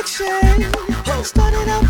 addiction. 0.00 0.72
Started 1.24 1.68
off 1.68 1.89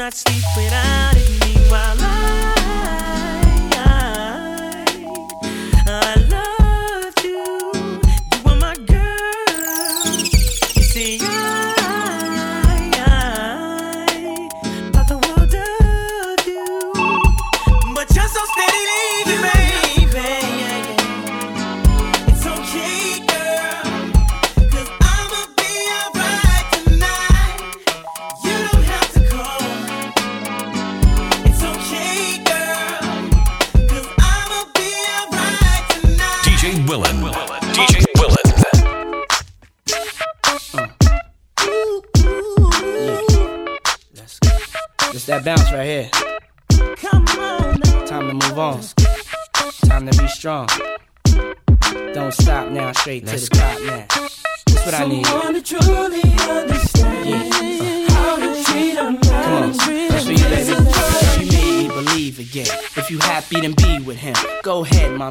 not 0.00 0.14
sleep 0.14 0.42
without 0.56 1.14
it. 1.14 1.28
Meanwhile, 1.44 1.99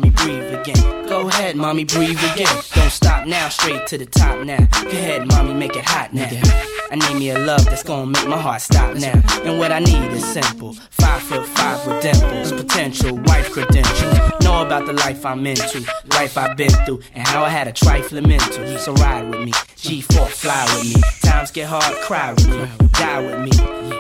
Ahead, 0.01 0.15
breathe 0.15 0.53
again. 0.53 0.98
Mommy, 1.59 1.83
breathe 1.83 2.17
again. 2.31 2.47
Don't 2.73 2.89
stop 2.89 3.27
now, 3.27 3.49
straight 3.49 3.85
to 3.87 3.97
the 3.97 4.05
top 4.05 4.45
now. 4.45 4.65
Go 4.81 4.89
ahead, 4.91 5.27
mommy, 5.27 5.53
make 5.53 5.75
it 5.75 5.83
hot 5.83 6.13
now. 6.13 6.29
I 6.89 6.95
need 6.95 7.19
me 7.19 7.31
a 7.31 7.37
love 7.37 7.65
that's 7.65 7.83
gonna 7.83 8.05
make 8.05 8.27
my 8.29 8.37
heart 8.39 8.61
stop 8.61 8.95
now. 8.95 9.21
And 9.43 9.59
what 9.59 9.73
I 9.73 9.79
need 9.79 10.09
is 10.13 10.23
simple. 10.23 10.71
Five 10.91 11.21
foot 11.21 11.45
five 11.45 11.85
with 11.85 12.01
dimples, 12.01 12.53
potential 12.53 13.17
wife 13.25 13.51
credentials. 13.51 14.17
Know 14.41 14.65
about 14.65 14.85
the 14.85 14.93
life 14.93 15.25
I'm 15.25 15.45
into, 15.45 15.85
life 16.11 16.37
I've 16.37 16.55
been 16.55 16.71
through, 16.85 17.01
and 17.13 17.27
how 17.27 17.43
I 17.43 17.49
had 17.49 17.67
a 17.67 17.73
trifling 17.73 18.27
mental. 18.27 18.77
So 18.77 18.93
ride 18.93 19.29
with 19.29 19.41
me, 19.41 19.51
G4 19.51 20.29
fly 20.29 20.65
with 20.77 20.95
me. 20.95 21.01
Times 21.23 21.51
get 21.51 21.67
hard, 21.67 21.93
cry 22.03 22.31
with 22.31 22.47
me, 22.47 22.87
die 22.93 23.19
with 23.19 23.39
me. 23.43 23.51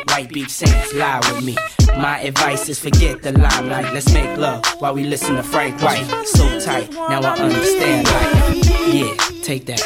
White 0.07 0.29
beach 0.29 0.49
sands, 0.49 0.93
lie 0.93 1.19
with 1.19 1.43
me. 1.43 1.57
My 1.97 2.19
advice 2.21 2.69
is 2.69 2.79
forget 2.79 3.21
the 3.21 3.33
limelight. 3.33 3.93
Let's 3.93 4.11
make 4.13 4.37
love 4.37 4.65
while 4.79 4.93
we 4.93 5.03
listen 5.03 5.35
to 5.35 5.43
Frank 5.43 5.81
White. 5.81 6.05
So 6.25 6.59
tight, 6.59 6.91
now 6.91 7.21
I 7.21 7.31
understand 7.31 7.48
life. 7.53 8.93
Yeah, 8.93 9.15
take 9.43 9.65
that. 9.67 9.81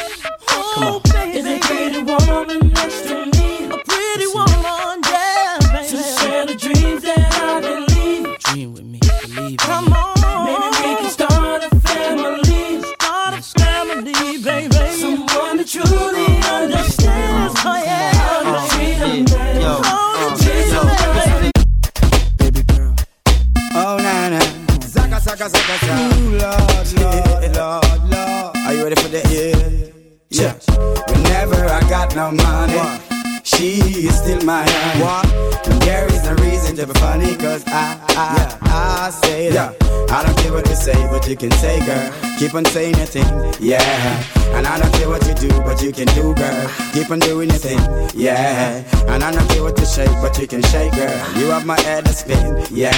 Come 0.46 0.82
on. 0.84 1.00
Is 1.34 1.46
a 1.46 1.58
pretty 1.60 2.02
woman 2.02 2.68
next 2.72 3.02
to 3.08 3.26
me? 3.26 3.66
A 3.66 3.78
pretty 3.78 4.26
woman, 4.34 5.00
yeah, 5.10 5.58
baby. 5.72 5.88
To 5.88 5.96
share 6.02 6.46
the 6.46 6.54
dreams 6.54 7.02
that 7.02 7.22
I 7.42 7.60
believe. 7.60 8.38
Dream 8.38 8.72
with 8.74 8.84
me, 8.84 9.00
believe 9.34 9.58
Come 9.58 9.92
on, 9.92 10.14
maybe 10.46 10.68
we 10.88 10.96
can 11.00 11.10
start 11.10 11.62
a 11.64 11.70
family. 11.80 12.82
Start 12.82 13.34
a 13.34 13.42
family, 13.60 14.38
baby. 14.42 14.74
Someone 15.00 15.56
that 15.58 15.66
truly 15.66 16.26
understands. 16.54 17.54
Oh 17.64 17.82
yeah, 17.82 18.66
freedom, 18.68 19.24
baby. 19.24 19.60
Yo, 19.60 19.80
Oh, 19.84 20.30
uh, 20.30 20.36
freedom, 20.36 20.86
baby. 22.38 22.62
Oh, 23.76 23.96
na 23.98 24.28
na. 24.30 24.40
Zaka, 24.86 25.18
zaka, 25.20 25.48
zaka, 25.48 25.74
no 32.14 32.30
money, 32.30 33.00
she 33.42 34.06
is 34.06 34.16
still 34.18 34.40
my 34.44 34.64
honey. 34.68 35.02
What? 35.02 35.68
And 35.68 35.82
no 36.76 36.82
reason 36.82 36.94
funny, 37.02 37.36
cause 37.36 37.64
I, 37.66 37.98
I, 38.10 38.58
I 38.62 39.10
say 39.10 39.50
that. 39.50 39.76
I 40.10 40.22
don't 40.22 40.36
care 40.38 40.52
what 40.52 40.68
you 40.68 40.74
say, 40.74 40.94
but 41.10 41.28
you 41.28 41.36
can 41.36 41.50
say, 41.52 41.84
girl. 41.84 42.12
Keep 42.38 42.54
on 42.54 42.64
saying 42.64 42.96
your 42.96 43.06
thing, 43.06 43.26
yeah. 43.60 43.80
And 44.54 44.66
I 44.66 44.78
don't 44.78 44.92
care 44.94 45.08
what 45.08 45.26
you 45.26 45.34
do, 45.34 45.48
but 45.62 45.82
you 45.82 45.92
can 45.92 46.06
do, 46.14 46.34
girl. 46.34 46.70
Keep 46.92 47.10
on 47.10 47.18
doing 47.18 47.48
your 47.50 47.58
thing, 47.58 47.80
yeah. 48.14 48.82
And 49.08 49.22
I 49.22 49.32
don't 49.32 49.48
care 49.50 49.62
what 49.62 49.78
you 49.78 49.86
shake, 49.86 50.14
but 50.22 50.38
you 50.38 50.46
can 50.46 50.62
shake, 50.62 50.92
girl. 50.92 51.14
You 51.36 51.46
have 51.50 51.66
my 51.66 51.80
head 51.80 52.04
to 52.06 52.12
spin, 52.12 52.64
yeah. 52.70 52.94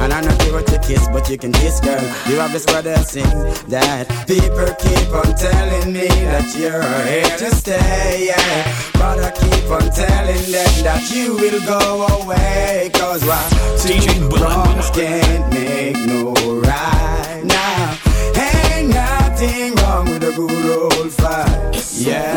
And 0.00 0.12
I 0.12 0.20
don't 0.20 0.38
care 0.40 0.52
what 0.52 0.70
you 0.70 0.78
kiss, 0.78 1.06
but 1.08 1.28
you 1.28 1.38
can 1.38 1.52
kiss, 1.52 1.80
girl. 1.80 2.02
You 2.28 2.36
have 2.38 2.52
this 2.52 2.66
brother 2.66 2.96
sing 2.96 3.28
that 3.68 4.08
people 4.26 4.68
keep 4.80 5.08
on 5.12 5.34
telling 5.36 5.92
me 5.92 6.08
that 6.28 6.48
you're 6.56 6.82
here 7.08 7.36
to 7.38 7.54
stay, 7.54 8.26
yeah. 8.28 8.90
But 8.94 9.18
I 9.20 9.30
keep 9.32 9.70
on 9.70 9.90
telling 9.92 10.52
them 10.52 10.72
that 10.84 11.10
you 11.12 11.34
will 11.36 11.60
go 11.66 12.06
away. 12.22 12.90
Cause 12.98 13.24
what 13.24 13.48
two 13.80 14.28
wrongs 14.42 14.90
can't 14.90 15.52
make 15.52 15.96
no 16.04 16.32
right 16.60 17.42
now. 17.44 17.96
Ain't 18.34 18.88
nothing 18.92 19.74
wrong 19.76 20.06
with 20.10 20.24
a 20.24 20.32
good 20.32 20.92
old 20.92 21.12
fight. 21.12 21.76
Yeah. 21.94 22.34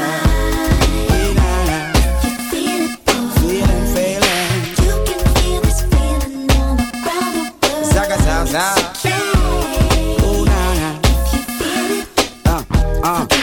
Feeling, 2.51 3.85
feeling. 3.91 4.65
Zaga, 7.91 8.17
zaga, 8.21 8.45
zaga. 8.47 9.11
Oh, 10.21 10.43
nah, 10.45 10.73
nah. 10.79 10.95
Uh, 12.45 12.63
uh. 13.03 13.40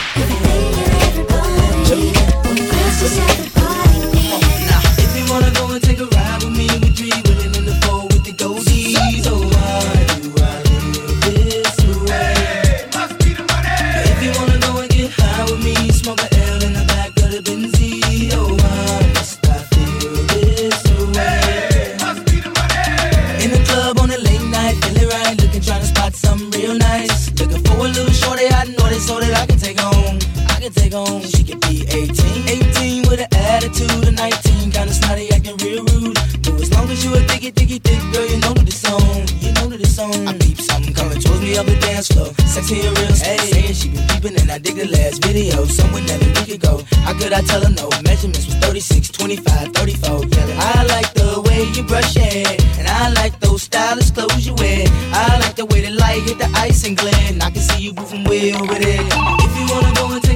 Diggy, 37.52 37.78
diggy, 37.78 37.82
thick 37.82 38.12
girl, 38.12 38.26
you 38.26 38.38
know 38.38 38.52
that 38.52 38.66
it's 38.66 38.84
on. 38.84 39.26
You 39.40 39.52
know 39.52 39.66
that 39.68 39.80
it's 39.80 39.98
on. 39.98 40.28
I 40.28 40.36
peep 40.38 40.60
something 40.60 40.94
coming 40.94 41.20
towards 41.20 41.40
me 41.40 41.56
up 41.56 41.66
the 41.66 41.76
dance 41.80 42.08
floor. 42.08 42.32
Sexy 42.46 42.80
and 42.86 42.96
real, 42.98 43.08
hey, 43.08 43.38
saying 43.38 43.74
she 43.74 43.88
been 43.88 44.06
peeping 44.08 44.40
and 44.40 44.50
I 44.50 44.58
dig 44.58 44.76
the 44.76 44.88
last 44.88 45.24
video. 45.24 45.64
Someone 45.66 46.04
that 46.06 46.20
a 46.20 46.28
week 46.40 46.54
ago. 46.54 46.82
How 47.04 47.14
could 47.14 47.32
I 47.32 47.40
tell 47.42 47.62
her 47.62 47.70
no? 47.70 47.88
Measurements 48.04 48.46
was 48.46 48.56
36, 48.56 49.10
25, 49.10 49.72
34. 49.72 50.24
Yelling, 50.24 50.58
I 50.58 50.84
like 50.88 51.12
the 51.14 51.40
way 51.46 51.64
you 51.72 51.82
brush 51.84 52.14
hair, 52.14 52.46
and 52.78 52.86
I 52.86 53.10
like 53.10 53.38
those 53.40 53.62
stylish 53.62 54.10
clothes 54.10 54.46
you 54.46 54.54
wear. 54.54 54.84
I 55.12 55.38
like 55.40 55.56
the 55.56 55.64
way 55.66 55.80
the 55.80 55.90
light 55.90 56.22
hit 56.22 56.38
the 56.38 56.50
ice 56.56 56.86
and 56.86 56.96
glint. 56.96 57.42
I 57.42 57.50
can 57.50 57.62
see 57.62 57.82
you 57.82 57.92
moving 57.94 58.24
way 58.24 58.52
over 58.52 58.74
there. 58.74 59.04
If 59.04 59.52
you 59.56 59.64
wanna 59.72 59.94
go 59.94 60.12
and 60.12 60.27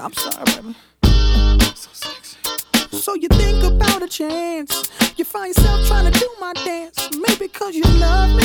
I'm 0.00 0.12
sorry, 0.12 0.44
baby. 0.44 0.76
So 1.74 1.90
sexy. 1.92 2.36
So 2.92 3.14
you 3.14 3.28
think 3.28 3.64
about 3.64 4.00
a 4.00 4.06
chance. 4.06 4.88
You 5.16 5.24
find 5.24 5.48
yourself 5.48 5.88
trying 5.88 6.12
to 6.12 6.16
do 6.16 6.28
my 6.40 6.52
dance. 6.52 7.08
Maybe 7.18 7.48
cause 7.48 7.74
you 7.74 7.82
love 7.98 8.30
me. 8.36 8.44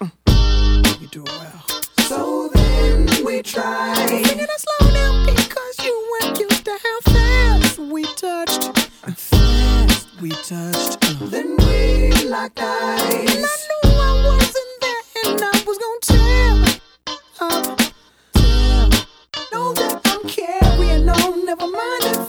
Mm. 0.00 1.00
You 1.00 1.08
do 1.08 1.22
it 1.24 1.28
well. 1.30 1.64
So 2.06 2.48
then 2.54 3.24
we 3.24 3.42
try. 3.42 3.94
Singing 4.06 4.38
it 4.38 4.50
slow 4.56 4.92
down 4.92 5.26
because 5.26 5.84
you 5.84 6.18
weren't 6.20 6.38
used 6.38 6.64
to 6.64 6.78
how 6.84 7.00
fast 7.12 7.78
we 7.80 8.04
touched. 8.14 8.78
Fast 9.16 10.20
we 10.20 10.30
touched. 10.30 11.00
Then 11.30 11.56
we 11.56 12.12
locked 12.28 12.60
eyes. 12.60 13.68
Never 21.56 21.70
mind 21.70 22.23